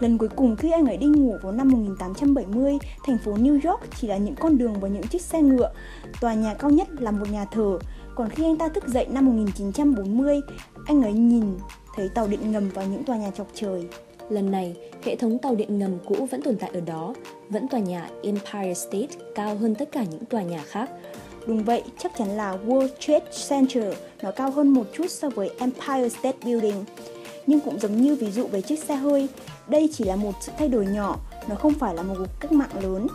Lần 0.00 0.18
cuối 0.18 0.28
cùng 0.36 0.56
khi 0.56 0.70
anh 0.70 0.86
ấy 0.86 0.96
đi 0.96 1.06
ngủ 1.06 1.36
vào 1.42 1.52
năm 1.52 1.68
1870, 1.68 2.78
thành 3.06 3.18
phố 3.24 3.34
New 3.34 3.70
York 3.70 3.80
chỉ 4.00 4.08
là 4.08 4.16
những 4.16 4.34
con 4.34 4.58
đường 4.58 4.74
và 4.80 4.88
những 4.88 5.06
chiếc 5.08 5.22
xe 5.22 5.42
ngựa. 5.42 5.72
Tòa 6.20 6.34
nhà 6.34 6.54
cao 6.54 6.70
nhất 6.70 6.88
là 6.98 7.10
một 7.10 7.30
nhà 7.30 7.44
thờ. 7.44 7.78
Còn 8.14 8.28
khi 8.28 8.44
anh 8.44 8.56
ta 8.56 8.68
thức 8.68 8.88
dậy 8.88 9.06
năm 9.10 9.26
1940, 9.26 10.40
anh 10.86 11.02
ấy 11.02 11.12
nhìn 11.12 11.44
thấy 11.94 12.08
tàu 12.08 12.26
điện 12.26 12.52
ngầm 12.52 12.70
và 12.74 12.84
những 12.84 13.04
tòa 13.04 13.16
nhà 13.16 13.30
chọc 13.30 13.46
trời. 13.54 13.88
Lần 14.28 14.50
này, 14.50 14.76
hệ 15.04 15.16
thống 15.16 15.38
tàu 15.38 15.54
điện 15.54 15.78
ngầm 15.78 15.98
cũ 16.06 16.28
vẫn 16.30 16.42
tồn 16.42 16.56
tại 16.56 16.70
ở 16.74 16.80
đó, 16.80 17.14
vẫn 17.48 17.68
tòa 17.68 17.80
nhà 17.80 18.10
Empire 18.22 18.74
State 18.74 19.24
cao 19.34 19.56
hơn 19.56 19.74
tất 19.74 19.92
cả 19.92 20.04
những 20.10 20.24
tòa 20.24 20.42
nhà 20.42 20.62
khác. 20.66 20.90
Đúng 21.46 21.64
vậy, 21.64 21.82
chắc 21.98 22.12
chắn 22.18 22.28
là 22.28 22.58
World 22.66 22.88
Trade 23.00 23.26
Center 23.48 23.94
nó 24.22 24.30
cao 24.30 24.50
hơn 24.50 24.68
một 24.68 24.84
chút 24.92 25.10
so 25.10 25.28
với 25.28 25.50
Empire 25.58 26.08
State 26.08 26.38
Building. 26.44 26.84
Nhưng 27.46 27.60
cũng 27.60 27.80
giống 27.80 28.02
như 28.02 28.16
ví 28.16 28.30
dụ 28.30 28.46
về 28.46 28.62
chiếc 28.62 28.78
xe 28.78 28.94
hơi, 28.94 29.28
đây 29.68 29.90
chỉ 29.92 30.04
là 30.04 30.16
một 30.16 30.32
sự 30.40 30.52
thay 30.58 30.68
đổi 30.68 30.86
nhỏ, 30.86 31.18
nó 31.48 31.54
không 31.54 31.74
phải 31.74 31.94
là 31.94 32.02
một 32.02 32.14
cuộc 32.18 32.40
cách 32.40 32.52
mạng 32.52 32.82
lớn. 32.82 33.06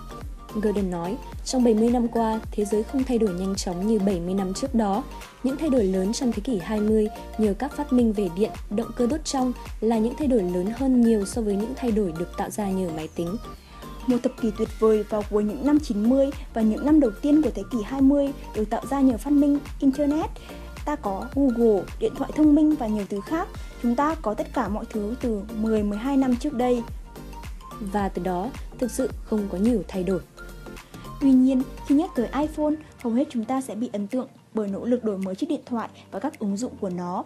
Gordon 0.56 0.92
nói, 0.92 1.18
trong 1.46 1.64
70 1.64 1.90
năm 1.90 2.08
qua, 2.08 2.40
thế 2.52 2.66
giới 2.66 2.84
không 2.84 3.04
thay 3.04 3.18
đổi 3.18 3.34
nhanh 3.34 3.56
chóng 3.56 3.88
như 3.88 4.00
70 4.00 4.34
năm 4.34 4.54
trước 4.54 4.76
đó. 4.76 5.04
Những 5.44 5.58
thay 5.58 5.70
đổi 5.70 5.84
lớn 5.84 6.14
trong 6.14 6.32
thế 6.32 6.42
kỷ 6.44 6.60
20 6.60 7.08
nhờ 7.38 7.54
các 7.60 7.76
phát 7.78 7.94
minh 7.94 8.14
về 8.14 8.30
điện, 8.36 8.52
động 8.70 8.92
cơ 8.96 9.08
đốt 9.08 9.26
trong 9.26 9.54
là 9.82 9.98
những 9.98 10.14
thay 10.18 10.28
đổi 10.28 10.42
lớn 10.42 10.66
hơn 10.76 11.02
nhiều 11.02 11.26
so 11.26 11.42
với 11.42 11.56
những 11.56 11.74
thay 11.76 11.92
đổi 11.92 12.14
được 12.20 12.38
tạo 12.38 12.50
ra 12.50 12.70
nhờ 12.70 12.90
máy 12.96 13.10
tính. 13.16 13.38
Một 14.08 14.18
thập 14.24 14.42
kỷ 14.42 14.52
tuyệt 14.58 14.70
vời 14.80 15.04
vào 15.04 15.24
cuối 15.30 15.44
những 15.44 15.66
năm 15.66 15.80
90 15.80 16.30
và 16.54 16.62
những 16.62 16.86
năm 16.86 17.00
đầu 17.00 17.12
tiên 17.22 17.42
của 17.42 17.50
thế 17.56 17.64
kỷ 17.72 17.78
20 17.86 18.34
được 18.56 18.70
tạo 18.70 18.86
ra 18.90 19.02
nhờ 19.02 19.18
phát 19.18 19.34
minh 19.34 19.60
Internet. 19.80 20.30
Ta 20.86 20.96
có 20.96 21.26
Google, 21.36 21.84
điện 22.00 22.14
thoại 22.16 22.32
thông 22.36 22.56
minh 22.56 22.76
và 22.76 22.88
nhiều 22.88 23.06
thứ 23.10 23.22
khác. 23.26 23.48
Chúng 23.84 23.96
ta 23.96 24.16
có 24.22 24.34
tất 24.34 24.48
cả 24.54 24.68
mọi 24.68 24.86
thứ 24.90 25.16
từ 25.22 25.42
10-12 25.62 26.20
năm 26.20 26.36
trước 26.36 26.54
đây. 26.54 26.84
Và 27.80 28.10
từ 28.10 28.24
đó, 28.24 28.50
thực 28.80 28.92
sự 28.92 29.10
không 29.24 29.48
có 29.52 29.58
nhiều 29.58 29.84
thay 29.88 30.04
đổi. 30.04 30.20
Tuy 31.22 31.32
nhiên, 31.32 31.62
khi 31.88 31.96
nhắc 31.96 32.10
tới 32.16 32.28
iPhone, 32.42 32.74
hầu 32.98 33.14
hết 33.14 33.28
chúng 33.30 33.46
ta 33.46 33.62
sẽ 33.62 33.76
bị 33.76 33.90
ấn 33.94 34.08
tượng 34.08 34.28
bởi 34.54 34.68
nỗ 34.68 34.86
lực 34.86 35.04
đổi 35.04 35.18
mới 35.18 35.36
chiếc 35.36 35.50
điện 35.50 35.62
thoại 35.66 35.90
và 36.12 36.20
các 36.20 36.40
ứng 36.40 36.58
dụng 36.58 36.74
của 36.80 36.90
nó. 36.90 37.24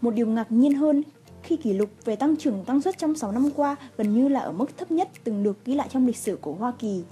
Một 0.00 0.14
điều 0.14 0.26
ngạc 0.26 0.52
nhiên 0.52 0.74
hơn 0.74 1.02
khi 1.46 1.56
kỷ 1.56 1.72
lục 1.72 1.90
về 2.04 2.16
tăng 2.16 2.36
trưởng 2.36 2.64
tăng 2.64 2.82
suất 2.82 2.98
trong 2.98 3.16
6 3.16 3.32
năm 3.32 3.50
qua 3.56 3.76
gần 3.96 4.14
như 4.14 4.28
là 4.28 4.40
ở 4.40 4.52
mức 4.52 4.76
thấp 4.76 4.90
nhất 4.90 5.08
từng 5.24 5.42
được 5.42 5.64
ghi 5.64 5.74
lại 5.74 5.88
trong 5.92 6.06
lịch 6.06 6.16
sử 6.16 6.38
của 6.40 6.52
Hoa 6.52 6.72
Kỳ. 6.78 7.02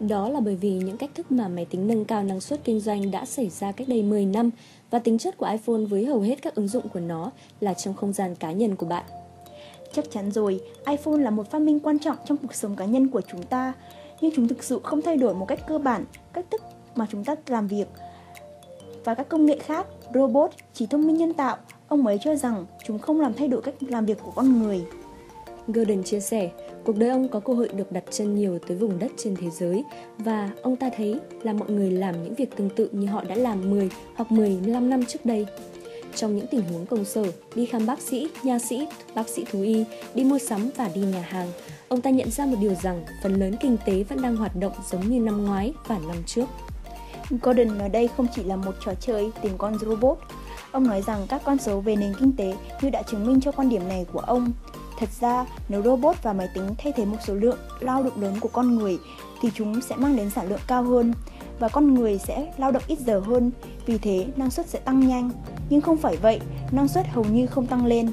Đó 0.00 0.28
là 0.28 0.40
bởi 0.40 0.56
vì 0.56 0.70
những 0.72 0.96
cách 0.96 1.10
thức 1.14 1.32
mà 1.32 1.48
máy 1.48 1.64
tính 1.64 1.86
nâng 1.86 2.04
cao 2.04 2.22
năng 2.22 2.40
suất 2.40 2.64
kinh 2.64 2.80
doanh 2.80 3.10
đã 3.10 3.24
xảy 3.24 3.48
ra 3.48 3.72
cách 3.72 3.88
đây 3.88 4.02
10 4.02 4.24
năm 4.24 4.50
và 4.90 4.98
tính 4.98 5.18
chất 5.18 5.36
của 5.36 5.46
iPhone 5.46 5.84
với 5.90 6.06
hầu 6.06 6.20
hết 6.20 6.42
các 6.42 6.54
ứng 6.54 6.68
dụng 6.68 6.88
của 6.88 7.00
nó 7.00 7.30
là 7.60 7.74
trong 7.74 7.94
không 7.94 8.12
gian 8.12 8.34
cá 8.34 8.52
nhân 8.52 8.76
của 8.76 8.86
bạn. 8.86 9.04
Chắc 9.92 10.10
chắn 10.10 10.30
rồi, 10.30 10.60
iPhone 10.86 11.16
là 11.16 11.30
một 11.30 11.50
phát 11.50 11.62
minh 11.62 11.80
quan 11.80 11.98
trọng 11.98 12.16
trong 12.24 12.36
cuộc 12.36 12.54
sống 12.54 12.76
cá 12.76 12.84
nhân 12.84 13.08
của 13.08 13.20
chúng 13.20 13.42
ta, 13.42 13.72
nhưng 14.20 14.32
chúng 14.36 14.48
thực 14.48 14.62
sự 14.62 14.80
không 14.82 15.02
thay 15.02 15.16
đổi 15.16 15.34
một 15.34 15.46
cách 15.48 15.60
cơ 15.66 15.78
bản 15.78 16.04
cách 16.32 16.46
thức 16.50 16.62
mà 16.94 17.06
chúng 17.10 17.24
ta 17.24 17.34
làm 17.46 17.66
việc. 17.66 17.86
Và 19.04 19.14
các 19.14 19.28
công 19.28 19.46
nghệ 19.46 19.58
khác, 19.58 19.86
robot, 20.14 20.50
trí 20.74 20.86
thông 20.86 21.06
minh 21.06 21.16
nhân 21.16 21.34
tạo 21.34 21.56
Ông 21.88 22.06
ấy 22.06 22.18
cho 22.22 22.36
rằng 22.36 22.66
chúng 22.84 22.98
không 22.98 23.20
làm 23.20 23.34
thay 23.34 23.48
đổi 23.48 23.62
cách 23.62 23.74
làm 23.80 24.06
việc 24.06 24.18
của 24.22 24.30
con 24.30 24.62
người. 24.62 24.80
Gordon 25.68 26.02
chia 26.02 26.20
sẻ, 26.20 26.50
cuộc 26.84 26.96
đời 26.96 27.08
ông 27.08 27.28
có 27.28 27.40
cơ 27.40 27.52
hội 27.52 27.68
được 27.68 27.92
đặt 27.92 28.04
chân 28.10 28.34
nhiều 28.34 28.58
tới 28.58 28.76
vùng 28.76 28.98
đất 28.98 29.12
trên 29.16 29.36
thế 29.36 29.50
giới 29.50 29.84
và 30.18 30.50
ông 30.62 30.76
ta 30.76 30.90
thấy 30.96 31.20
là 31.42 31.52
mọi 31.52 31.70
người 31.70 31.90
làm 31.90 32.24
những 32.24 32.34
việc 32.34 32.56
tương 32.56 32.70
tự 32.70 32.88
như 32.92 33.06
họ 33.06 33.24
đã 33.24 33.34
làm 33.34 33.70
10 33.70 33.90
hoặc 34.14 34.32
15 34.32 34.90
năm 34.90 35.04
trước 35.04 35.26
đây. 35.26 35.46
Trong 36.14 36.36
những 36.36 36.46
tình 36.46 36.62
huống 36.72 36.86
công 36.86 37.04
sở, 37.04 37.24
đi 37.54 37.66
khám 37.66 37.86
bác 37.86 38.00
sĩ, 38.00 38.28
nha 38.42 38.58
sĩ, 38.58 38.86
bác 39.14 39.28
sĩ 39.28 39.44
thú 39.50 39.62
y, 39.62 39.84
đi 40.14 40.24
mua 40.24 40.38
sắm 40.38 40.70
và 40.76 40.90
đi 40.94 41.00
nhà 41.00 41.20
hàng, 41.20 41.48
ông 41.88 42.00
ta 42.00 42.10
nhận 42.10 42.30
ra 42.30 42.46
một 42.46 42.56
điều 42.60 42.74
rằng 42.82 43.04
phần 43.22 43.34
lớn 43.34 43.54
kinh 43.60 43.76
tế 43.86 44.02
vẫn 44.02 44.22
đang 44.22 44.36
hoạt 44.36 44.56
động 44.56 44.72
giống 44.90 45.08
như 45.08 45.20
năm 45.20 45.44
ngoái 45.44 45.72
và 45.86 45.98
năm 45.98 46.16
trước. 46.26 46.46
Gordon 47.42 47.78
ở 47.78 47.88
đây 47.88 48.08
không 48.16 48.26
chỉ 48.34 48.44
là 48.44 48.56
một 48.56 48.72
trò 48.84 48.94
chơi 49.00 49.30
tìm 49.42 49.52
con 49.58 49.78
robot 49.78 50.18
Ông 50.72 50.86
nói 50.86 51.02
rằng 51.02 51.26
các 51.28 51.42
con 51.44 51.58
số 51.58 51.80
về 51.80 51.96
nền 51.96 52.14
kinh 52.18 52.32
tế 52.36 52.56
như 52.82 52.90
đã 52.90 53.02
chứng 53.02 53.26
minh 53.26 53.40
cho 53.40 53.52
quan 53.52 53.68
điểm 53.68 53.88
này 53.88 54.06
của 54.12 54.20
ông. 54.20 54.52
Thật 54.98 55.08
ra, 55.20 55.46
nếu 55.68 55.82
robot 55.82 56.16
và 56.22 56.32
máy 56.32 56.48
tính 56.54 56.74
thay 56.78 56.92
thế 56.96 57.04
một 57.04 57.16
số 57.26 57.34
lượng 57.34 57.58
lao 57.80 58.02
động 58.02 58.22
lớn 58.22 58.36
của 58.40 58.48
con 58.48 58.74
người 58.76 58.98
thì 59.42 59.50
chúng 59.54 59.80
sẽ 59.80 59.96
mang 59.96 60.16
đến 60.16 60.30
sản 60.30 60.48
lượng 60.48 60.60
cao 60.66 60.82
hơn 60.82 61.12
và 61.58 61.68
con 61.68 61.94
người 61.94 62.18
sẽ 62.18 62.52
lao 62.58 62.70
động 62.70 62.82
ít 62.86 62.98
giờ 62.98 63.20
hơn, 63.20 63.50
vì 63.86 63.98
thế 63.98 64.26
năng 64.36 64.50
suất 64.50 64.68
sẽ 64.68 64.78
tăng 64.78 65.08
nhanh. 65.08 65.30
Nhưng 65.70 65.80
không 65.80 65.96
phải 65.96 66.16
vậy, 66.16 66.40
năng 66.70 66.88
suất 66.88 67.06
hầu 67.08 67.24
như 67.24 67.46
không 67.46 67.66
tăng 67.66 67.86
lên. 67.86 68.12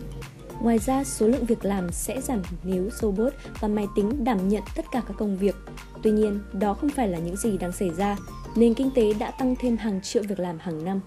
Ngoài 0.62 0.80
ra, 0.80 1.04
số 1.04 1.28
lượng 1.28 1.46
việc 1.46 1.66
làm 1.66 1.92
sẽ 1.92 2.22
giảm 2.22 2.42
nếu 2.64 2.90
robot 3.02 3.34
và 3.60 3.68
máy 3.68 3.88
tính 3.96 4.24
đảm 4.24 4.50
nhận 4.50 4.64
tất 4.76 4.86
cả 4.92 5.02
các 5.08 5.18
công 5.18 5.38
việc. 5.38 5.56
Tuy 6.04 6.12
nhiên, 6.12 6.40
đó 6.54 6.74
không 6.74 6.90
phải 6.90 7.08
là 7.08 7.20
những 7.20 7.38
gì 7.38 7.58
đang 7.58 7.72
xảy 7.72 7.90
ra. 7.90 8.18
Nền 8.56 8.74
kinh 8.74 8.92
tế 8.96 9.14
đã 9.14 9.32
tăng 9.32 9.56
thêm 9.60 9.78
hàng 9.78 10.02
triệu 10.02 10.24
việc 10.24 10.40
làm 10.40 10.60
hàng 10.60 10.86
năm. 10.86 11.02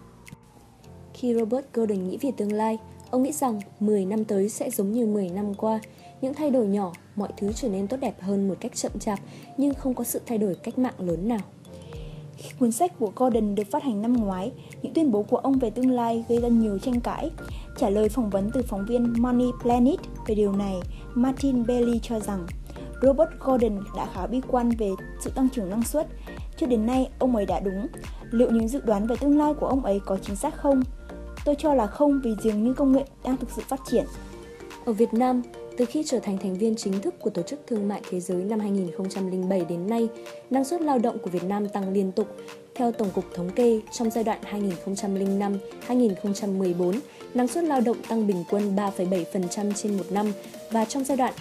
Khi 1.19 1.35
Robert 1.35 1.65
Gordon 1.75 2.09
nghĩ 2.09 2.19
về 2.21 2.31
tương 2.37 2.53
lai, 2.53 2.79
ông 3.11 3.23
nghĩ 3.23 3.33
rằng 3.33 3.61
10 3.81 4.05
năm 4.05 4.25
tới 4.25 4.49
sẽ 4.49 4.71
giống 4.71 4.93
như 4.93 5.07
10 5.07 5.29
năm 5.29 5.55
qua. 5.55 5.81
Những 6.21 6.35
thay 6.35 6.51
đổi 6.51 6.67
nhỏ, 6.67 6.93
mọi 7.17 7.29
thứ 7.37 7.53
trở 7.53 7.69
nên 7.69 7.87
tốt 7.87 7.97
đẹp 8.01 8.21
hơn 8.21 8.49
một 8.49 8.55
cách 8.61 8.75
chậm 8.75 8.93
chạp, 8.99 9.19
nhưng 9.57 9.75
không 9.75 9.95
có 9.95 10.05
sự 10.05 10.21
thay 10.27 10.39
đổi 10.39 10.55
cách 10.55 10.79
mạng 10.79 10.95
lớn 10.99 11.29
nào. 11.29 11.41
Khi 12.37 12.51
cuốn 12.59 12.73
sách 12.73 12.93
của 12.99 13.13
Gordon 13.17 13.55
được 13.55 13.71
phát 13.71 13.83
hành 13.83 14.03
năm 14.03 14.13
ngoái, 14.13 14.53
những 14.83 14.95
tuyên 14.95 15.11
bố 15.11 15.23
của 15.23 15.37
ông 15.37 15.59
về 15.59 15.71
tương 15.71 15.91
lai 15.91 16.25
gây 16.29 16.41
ra 16.41 16.49
nhiều 16.49 16.79
tranh 16.79 17.01
cãi. 17.01 17.31
Trả 17.79 17.91
lời 17.91 18.09
phỏng 18.09 18.31
vấn 18.31 18.51
từ 18.55 18.63
phóng 18.63 18.87
viên 18.87 19.23
Money 19.23 19.49
Planet 19.63 19.99
về 20.27 20.35
điều 20.35 20.53
này, 20.53 20.77
Martin 21.15 21.67
Bailey 21.67 22.01
cho 22.03 22.21
rằng 22.21 22.47
Robert 23.03 23.31
Gordon 23.41 23.85
đã 23.97 24.09
khá 24.15 24.27
bi 24.27 24.41
quan 24.49 24.71
về 24.71 24.91
sự 25.21 25.31
tăng 25.31 25.49
trưởng 25.49 25.71
năng 25.71 25.83
suất. 25.83 26.07
Cho 26.57 26.67
đến 26.67 26.87
nay, 26.87 27.09
ông 27.19 27.37
ấy 27.37 27.47
đã 27.47 27.61
đúng. 27.61 27.87
Liệu 28.31 28.51
những 28.51 28.69
dự 28.69 28.81
đoán 28.81 29.07
về 29.07 29.17
tương 29.17 29.39
lai 29.39 29.55
của 29.55 29.67
ông 29.67 29.85
ấy 29.85 30.01
có 30.07 30.19
chính 30.23 30.37
xác 30.37 30.57
không? 30.57 30.83
Tôi 31.45 31.55
cho 31.59 31.75
là 31.75 31.87
không 31.87 32.21
vì 32.25 32.35
dường 32.43 32.65
như 32.65 32.75
công 32.75 32.93
nghệ 32.93 33.05
đang 33.25 33.37
thực 33.37 33.51
sự 33.57 33.63
phát 33.69 33.81
triển. 33.91 34.05
Ở 34.85 34.93
Việt 34.93 35.15
Nam, 35.15 35.43
từ 35.77 35.85
khi 35.85 36.03
trở 36.07 36.19
thành 36.19 36.39
thành 36.39 36.55
viên 36.55 36.77
chính 36.77 37.01
thức 37.01 37.15
của 37.21 37.31
Tổ 37.31 37.43
chức 37.43 37.61
Thương 37.67 37.89
mại 37.89 38.03
Thế 38.11 38.21
giới 38.21 38.45
năm 38.45 38.61
2007 38.61 39.65
đến 39.69 39.87
nay, 39.87 40.09
năng 40.51 40.65
suất 40.65 40.81
lao 40.81 40.99
động 40.99 41.19
của 41.19 41.31
Việt 41.31 41.45
Nam 41.45 41.69
tăng 41.69 41.93
liên 41.93 42.13
tục. 42.13 42.37
Theo 42.75 42.93
Tổng 42.93 43.11
cục 43.15 43.25
Thống 43.35 43.51
kê, 43.51 43.81
trong 43.93 44.11
giai 44.11 44.25
đoạn 44.25 44.39
2005-2014, 45.89 47.01
năng 47.35 47.49
suất 47.49 47.65
lao 47.65 47.81
động 47.81 47.97
tăng 48.09 48.27
bình 48.27 48.45
quân 48.51 48.77
3,7% 48.77 49.73
trên 49.73 49.97
một 49.97 50.05
năm 50.11 50.33
và 50.71 50.85
trong 50.85 51.05
giai 51.05 51.17
đoạn 51.17 51.35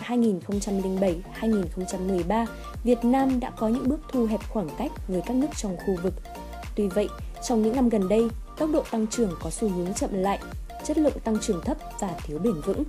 2007-2013, 1.41 2.45
Việt 2.83 3.05
Nam 3.05 3.39
đã 3.39 3.49
có 3.49 3.67
những 3.67 3.89
bước 3.89 3.99
thu 4.11 4.25
hẹp 4.25 4.39
khoảng 4.49 4.69
cách 4.77 4.91
với 5.07 5.21
các 5.25 5.37
nước 5.37 5.47
trong 5.55 5.77
khu 5.77 5.95
vực. 6.03 6.13
Tuy 6.75 6.87
vậy, 6.87 7.07
trong 7.47 7.61
những 7.61 7.75
năm 7.75 7.89
gần 7.89 8.09
đây, 8.09 8.27
tốc 8.57 8.69
độ 8.73 8.83
tăng 8.91 9.07
trưởng 9.07 9.31
có 9.43 9.49
xu 9.49 9.69
hướng 9.69 9.93
chậm 9.93 10.09
lại, 10.13 10.39
chất 10.85 10.97
lượng 10.97 11.19
tăng 11.23 11.39
trưởng 11.39 11.61
thấp 11.61 11.77
và 11.99 12.09
thiếu 12.23 12.39
bền 12.39 12.61
vững. 12.65 12.83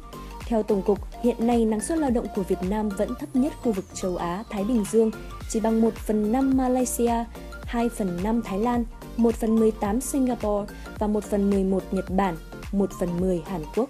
Theo 0.47 0.63
Tổng 0.63 0.83
cục, 0.83 0.99
hiện 1.23 1.47
nay 1.47 1.65
năng 1.65 1.81
suất 1.81 1.99
lao 1.99 2.11
động 2.11 2.27
của 2.35 2.43
Việt 2.43 2.63
Nam 2.69 2.89
vẫn 2.89 3.15
thấp 3.21 3.37
nhất 3.37 3.53
khu 3.63 3.73
vực 3.73 3.85
châu 3.95 4.17
Á, 4.17 4.45
Thái 4.51 4.65
Bình 4.65 4.85
Dương, 4.91 5.11
chỉ 5.51 5.61
bằng 5.61 5.81
1 5.81 5.95
phần 5.95 6.33
5 6.33 6.57
Malaysia, 6.57 7.25
2 7.65 7.89
phần 7.89 8.23
5 8.23 8.43
Thái 8.43 8.59
Lan, 8.59 8.85
1 9.17 9.35
phần 9.35 9.57
18 9.57 10.01
Singapore 10.01 10.75
và 10.99 11.07
1 11.07 11.25
phần 11.25 11.51
11 11.51 11.83
Nhật 11.91 12.11
Bản, 12.11 12.37
1 12.73 12.91
phần 13.01 13.21
10 13.21 13.43
Hàn 13.47 13.65
Quốc. 13.77 13.89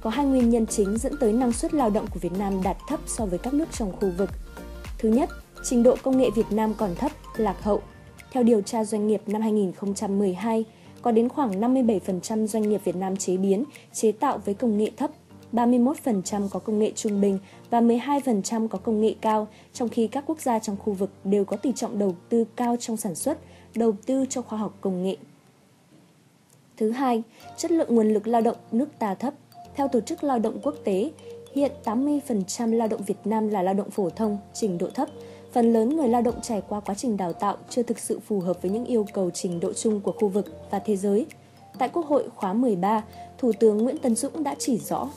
Có 0.00 0.10
hai 0.10 0.26
nguyên 0.26 0.50
nhân 0.50 0.66
chính 0.66 0.98
dẫn 0.98 1.16
tới 1.16 1.32
năng 1.32 1.52
suất 1.52 1.74
lao 1.74 1.90
động 1.90 2.06
của 2.06 2.18
Việt 2.20 2.32
Nam 2.32 2.62
đạt 2.62 2.76
thấp 2.88 3.00
so 3.06 3.26
với 3.26 3.38
các 3.38 3.54
nước 3.54 3.72
trong 3.72 3.92
khu 3.92 4.10
vực. 4.18 4.30
Thứ 4.98 5.08
nhất, 5.08 5.30
trình 5.64 5.82
độ 5.82 5.96
công 6.02 6.18
nghệ 6.18 6.30
Việt 6.34 6.46
Nam 6.50 6.74
còn 6.74 6.94
thấp, 6.94 7.12
lạc 7.36 7.62
hậu. 7.62 7.82
Theo 8.32 8.42
điều 8.42 8.60
tra 8.60 8.84
doanh 8.84 9.06
nghiệp 9.06 9.22
năm 9.26 9.42
2012, 9.42 10.64
có 11.02 11.10
đến 11.10 11.28
khoảng 11.28 11.60
57% 11.60 12.46
doanh 12.46 12.68
nghiệp 12.68 12.80
Việt 12.84 12.96
Nam 12.96 13.16
chế 13.16 13.36
biến, 13.36 13.64
chế 13.92 14.12
tạo 14.12 14.38
với 14.44 14.54
công 14.54 14.78
nghệ 14.78 14.90
thấp, 14.96 15.10
31% 15.52 16.48
có 16.48 16.58
công 16.58 16.78
nghệ 16.78 16.92
trung 16.94 17.20
bình 17.20 17.38
và 17.70 17.80
12% 17.80 18.68
có 18.68 18.78
công 18.78 19.00
nghệ 19.00 19.14
cao, 19.20 19.48
trong 19.72 19.88
khi 19.88 20.06
các 20.06 20.24
quốc 20.26 20.40
gia 20.40 20.58
trong 20.58 20.76
khu 20.76 20.92
vực 20.92 21.10
đều 21.24 21.44
có 21.44 21.56
tỷ 21.56 21.72
trọng 21.72 21.98
đầu 21.98 22.14
tư 22.28 22.44
cao 22.56 22.76
trong 22.80 22.96
sản 22.96 23.14
xuất, 23.14 23.38
đầu 23.74 23.92
tư 24.06 24.26
cho 24.28 24.42
khoa 24.42 24.58
học 24.58 24.78
công 24.80 25.02
nghệ. 25.02 25.16
Thứ 26.76 26.90
hai, 26.90 27.22
chất 27.56 27.70
lượng 27.70 27.94
nguồn 27.94 28.08
lực 28.08 28.26
lao 28.26 28.40
động 28.40 28.56
nước 28.72 28.88
ta 28.98 29.14
thấp. 29.14 29.34
Theo 29.74 29.88
Tổ 29.88 30.00
chức 30.00 30.24
Lao 30.24 30.38
động 30.38 30.58
Quốc 30.62 30.74
tế, 30.84 31.10
hiện 31.54 31.72
80% 31.84 32.76
lao 32.76 32.88
động 32.88 33.02
Việt 33.06 33.18
Nam 33.24 33.48
là 33.48 33.62
lao 33.62 33.74
động 33.74 33.90
phổ 33.90 34.10
thông, 34.10 34.38
trình 34.52 34.78
độ 34.78 34.86
thấp, 34.94 35.08
phần 35.52 35.72
lớn 35.72 35.96
người 35.96 36.08
lao 36.08 36.22
động 36.22 36.40
trải 36.42 36.62
qua 36.68 36.80
quá 36.80 36.94
trình 36.94 37.16
đào 37.16 37.32
tạo 37.32 37.56
chưa 37.68 37.82
thực 37.82 37.98
sự 37.98 38.20
phù 38.20 38.40
hợp 38.40 38.62
với 38.62 38.70
những 38.70 38.84
yêu 38.84 39.06
cầu 39.12 39.30
trình 39.30 39.60
độ 39.60 39.72
chung 39.72 40.00
của 40.00 40.12
khu 40.12 40.28
vực 40.28 40.46
và 40.70 40.78
thế 40.78 40.96
giới. 40.96 41.26
Tại 41.78 41.88
Quốc 41.88 42.06
hội 42.06 42.24
khóa 42.36 42.52
13, 42.52 43.02
Thủ 43.38 43.52
tướng 43.52 43.78
Nguyễn 43.78 43.98
Tấn 43.98 44.14
Dũng 44.14 44.44
đã 44.44 44.54
chỉ 44.58 44.78
rõ 44.78 45.08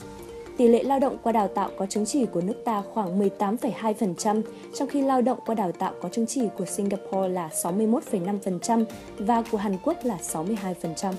tỷ 0.58 0.68
lệ 0.68 0.84
lao 0.84 1.00
động 1.00 1.18
qua 1.24 1.32
đào 1.32 1.48
tạo 1.48 1.70
có 1.77 1.86
chứng 1.86 2.06
chỉ 2.06 2.25
của 2.25 2.42
nước 2.42 2.62
ta 2.65 2.84
khoảng 2.94 3.20
18,2%, 3.20 4.42
trong 4.74 4.88
khi 4.88 5.01
lao 5.01 5.22
động 5.22 5.39
qua 5.46 5.56
đào 5.56 5.72
tạo 5.72 5.94
có 6.01 6.10
chứng 6.10 6.27
chỉ 6.27 6.42
của 6.58 6.65
Singapore 6.65 7.30
là 7.30 7.50
61,5% 7.54 8.86
và 9.18 9.44
của 9.51 9.58
Hàn 9.58 9.77
Quốc 9.84 9.98
là 10.04 10.18
62%. 10.22 11.13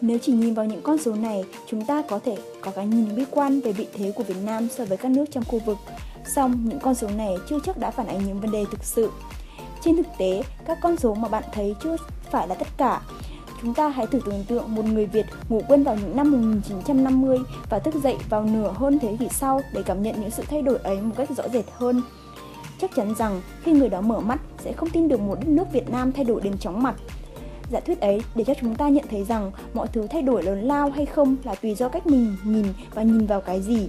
Nếu 0.00 0.18
chỉ 0.22 0.32
nhìn 0.32 0.54
vào 0.54 0.66
những 0.66 0.82
con 0.82 0.98
số 0.98 1.14
này, 1.14 1.44
chúng 1.66 1.86
ta 1.86 2.02
có 2.08 2.18
thể 2.18 2.36
có 2.60 2.70
cái 2.70 2.86
nhìn 2.86 3.16
bi 3.16 3.24
quan 3.30 3.60
về 3.60 3.72
vị 3.72 3.86
thế 3.94 4.12
của 4.12 4.22
Việt 4.22 4.36
Nam 4.44 4.68
so 4.68 4.84
với 4.84 4.98
các 4.98 5.10
nước 5.12 5.24
trong 5.30 5.44
khu 5.44 5.58
vực. 5.58 5.76
Song, 6.34 6.60
những 6.64 6.80
con 6.80 6.94
số 6.94 7.08
này 7.08 7.34
chưa 7.48 7.58
chắc 7.64 7.78
đã 7.78 7.90
phản 7.90 8.06
ánh 8.06 8.26
những 8.26 8.40
vấn 8.40 8.50
đề 8.50 8.64
thực 8.70 8.84
sự. 8.84 9.10
Trên 9.84 9.96
thực 9.96 10.06
tế, 10.18 10.42
các 10.66 10.78
con 10.82 10.96
số 10.96 11.14
mà 11.14 11.28
bạn 11.28 11.42
thấy 11.52 11.74
chưa 11.82 11.96
phải 12.30 12.48
là 12.48 12.54
tất 12.54 12.68
cả. 12.76 13.00
Chúng 13.62 13.74
ta 13.74 13.88
hãy 13.88 14.06
thử 14.06 14.20
tưởng 14.26 14.44
tượng 14.48 14.74
một 14.74 14.84
người 14.84 15.06
Việt 15.06 15.26
ngủ 15.48 15.62
quên 15.68 15.82
vào 15.82 15.96
những 15.96 16.16
năm 16.16 16.30
1950 16.30 17.38
và 17.70 17.78
thức 17.78 17.94
dậy 18.02 18.16
vào 18.30 18.44
nửa 18.44 18.72
hơn 18.74 18.98
thế 18.98 19.16
kỷ 19.20 19.28
sau 19.28 19.60
để 19.72 19.82
cảm 19.82 20.02
nhận 20.02 20.20
những 20.20 20.30
sự 20.30 20.42
thay 20.48 20.62
đổi 20.62 20.78
ấy 20.78 21.00
một 21.00 21.14
cách 21.16 21.28
rõ 21.36 21.48
rệt 21.48 21.64
hơn. 21.72 22.02
Chắc 22.80 22.90
chắn 22.96 23.14
rằng 23.14 23.40
khi 23.62 23.72
người 23.72 23.88
đó 23.88 24.00
mở 24.00 24.20
mắt 24.20 24.40
sẽ 24.64 24.72
không 24.72 24.90
tin 24.90 25.08
được 25.08 25.20
một 25.20 25.34
đất 25.40 25.48
nước 25.48 25.64
Việt 25.72 25.90
Nam 25.90 26.12
thay 26.12 26.24
đổi 26.24 26.40
đến 26.40 26.58
chóng 26.58 26.82
mặt. 26.82 26.94
Giả 27.70 27.80
thuyết 27.80 28.00
ấy 28.00 28.20
để 28.34 28.44
cho 28.44 28.54
chúng 28.60 28.74
ta 28.74 28.88
nhận 28.88 29.04
thấy 29.10 29.24
rằng 29.24 29.52
mọi 29.74 29.88
thứ 29.92 30.06
thay 30.10 30.22
đổi 30.22 30.42
lớn 30.42 30.60
lao 30.60 30.90
hay 30.90 31.06
không 31.06 31.36
là 31.44 31.54
tùy 31.54 31.74
do 31.74 31.88
cách 31.88 32.06
mình 32.06 32.36
nhìn 32.44 32.66
và 32.94 33.02
nhìn 33.02 33.26
vào 33.26 33.40
cái 33.40 33.62
gì 33.62 33.88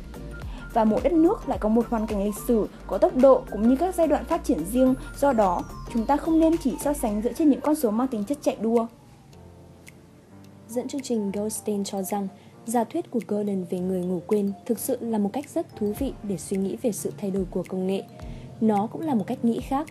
và 0.74 0.84
mỗi 0.84 1.02
đất 1.04 1.14
nước 1.14 1.50
lại 1.50 1.58
có 1.62 1.70
một 1.70 1.86
hoàn 1.90 2.08
cảnh 2.08 2.24
lịch 2.24 2.36
sử 2.48 2.68
có 2.88 2.98
tốc 2.98 3.16
độ 3.16 3.44
cũng 3.52 3.70
như 3.70 3.76
các 3.76 3.96
giai 3.96 4.08
đoạn 4.08 4.26
phát 4.26 4.44
triển 4.44 4.66
riêng, 4.72 4.96
do 5.20 5.34
đó 5.34 5.64
chúng 5.94 6.06
ta 6.06 6.18
không 6.18 6.40
nên 6.40 6.58
chỉ 6.58 6.76
so 6.82 6.94
sánh 6.94 7.22
dựa 7.22 7.34
trên 7.34 7.50
những 7.50 7.62
con 7.62 7.76
số 7.76 7.92
mang 7.92 8.08
tính 8.08 8.24
chất 8.24 8.38
chạy 8.42 8.58
đua. 8.62 8.88
Dẫn 10.68 10.88
chương 10.88 11.02
trình 11.02 11.32
Goldstein 11.32 11.84
cho 11.84 12.02
rằng 12.02 12.28
giả 12.66 12.84
thuyết 12.84 13.12
của 13.12 13.20
Gordon 13.28 13.64
về 13.70 13.80
người 13.80 14.02
ngủ 14.02 14.22
quên 14.28 14.52
thực 14.66 14.80
sự 14.80 14.98
là 15.02 15.18
một 15.18 15.30
cách 15.34 15.50
rất 15.50 15.76
thú 15.76 15.94
vị 16.00 16.14
để 16.24 16.38
suy 16.38 16.58
nghĩ 16.58 16.78
về 16.82 16.92
sự 16.92 17.14
thay 17.18 17.32
đổi 17.32 17.46
của 17.52 17.64
công 17.68 17.88
nghệ. 17.88 18.04
Nó 18.62 18.88
cũng 18.88 19.02
là 19.02 19.14
một 19.14 19.28
cách 19.28 19.46
nghĩ 19.46 19.60
khác. 19.60 19.88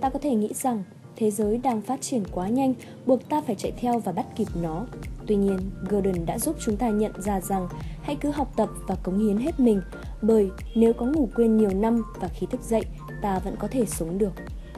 Ta 0.00 0.10
có 0.10 0.18
thể 0.18 0.34
nghĩ 0.34 0.50
rằng 0.54 0.82
thế 1.20 1.30
giới 1.30 1.58
đang 1.58 1.80
phát 1.80 2.00
triển 2.00 2.22
quá 2.32 2.48
nhanh, 2.48 2.74
buộc 3.06 3.28
ta 3.28 3.40
phải 3.46 3.56
chạy 3.56 3.72
theo 3.76 3.98
và 3.98 4.12
bắt 4.12 4.26
kịp 4.36 4.48
nó. 4.62 4.86
Tuy 5.26 5.36
nhiên, 5.36 5.58
Gordon 5.88 6.26
đã 6.26 6.38
giúp 6.38 6.56
chúng 6.60 6.76
ta 6.76 6.88
nhận 6.88 7.12
ra 7.22 7.40
rằng 7.40 7.68
hãy 8.02 8.16
cứ 8.20 8.30
học 8.30 8.52
tập 8.56 8.68
và 8.86 8.94
cống 9.02 9.18
hiến 9.18 9.36
hết 9.36 9.60
mình, 9.60 9.82
bởi 10.22 10.50
nếu 10.74 10.92
có 10.92 11.06
ngủ 11.06 11.28
quên 11.36 11.56
nhiều 11.56 11.70
năm 11.74 12.02
và 12.20 12.28
khi 12.28 12.46
thức 12.46 12.60
dậy, 12.62 12.82
ta 13.22 13.38
vẫn 13.38 13.56
có 13.58 13.68
thể 13.70 13.86
sống 13.86 14.18
được. 14.18 14.32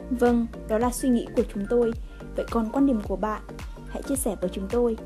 Vâng, 0.09 0.47
đó 0.67 0.77
là 0.77 0.91
suy 0.91 1.09
nghĩ 1.09 1.27
của 1.35 1.43
chúng 1.53 1.65
tôi. 1.69 1.91
Vậy 2.35 2.45
còn 2.51 2.69
quan 2.71 2.85
điểm 2.85 3.01
của 3.07 3.15
bạn? 3.15 3.41
Hãy 3.89 4.01
chia 4.03 4.15
sẻ 4.15 4.35
với 4.41 4.49
chúng 4.53 4.67
tôi. 4.69 4.97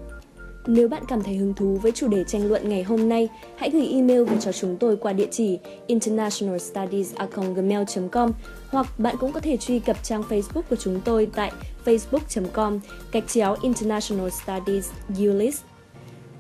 Nếu 0.68 0.88
bạn 0.88 1.04
cảm 1.08 1.24
thấy 1.24 1.36
hứng 1.36 1.54
thú 1.54 1.78
với 1.82 1.92
chủ 1.92 2.08
đề 2.08 2.24
tranh 2.24 2.48
luận 2.48 2.70
ngày 2.70 2.84
hôm 2.84 3.10
nay, 3.10 3.30
hãy 3.56 3.70
gửi 3.70 3.88
email 3.88 4.24
về 4.24 4.38
cho 4.40 4.52
chúng 4.52 4.78
tôi 4.78 4.98
qua 4.98 5.14
địa 5.14 5.28
chỉ 5.32 5.60
internationalstudies@gmail.com 5.88 8.32
hoặc 8.70 9.00
bạn 9.00 9.16
cũng 9.20 9.32
có 9.32 9.40
thể 9.40 9.58
truy 9.58 9.80
cập 9.80 10.04
trang 10.04 10.24
Facebook 10.30 10.62
của 10.70 10.76
chúng 10.76 11.02
tôi 11.06 11.30
tại 11.36 11.52
facebook.com 11.86 12.80
gạch 13.12 13.28
chéo 13.28 13.56
International 13.62 14.30
Studies 14.30 14.90
ULIS. 15.20 15.62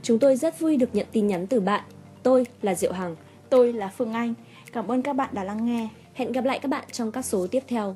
Chúng 0.03 0.19
tôi 0.19 0.35
rất 0.35 0.59
vui 0.59 0.77
được 0.77 0.95
nhận 0.95 1.05
tin 1.11 1.27
nhắn 1.27 1.47
từ 1.47 1.59
bạn. 1.59 1.83
Tôi 2.23 2.45
là 2.61 2.75
Diệu 2.75 2.91
Hằng. 2.91 3.15
Tôi 3.49 3.73
là 3.73 3.91
Phương 3.97 4.13
Anh. 4.13 4.33
Cảm 4.73 4.91
ơn 4.91 5.01
các 5.01 5.13
bạn 5.13 5.29
đã 5.33 5.43
lắng 5.43 5.65
nghe. 5.65 5.89
Hẹn 6.13 6.31
gặp 6.31 6.45
lại 6.45 6.59
các 6.59 6.69
bạn 6.69 6.83
trong 6.91 7.11
các 7.11 7.25
số 7.25 7.47
tiếp 7.51 7.63
theo. 7.67 7.95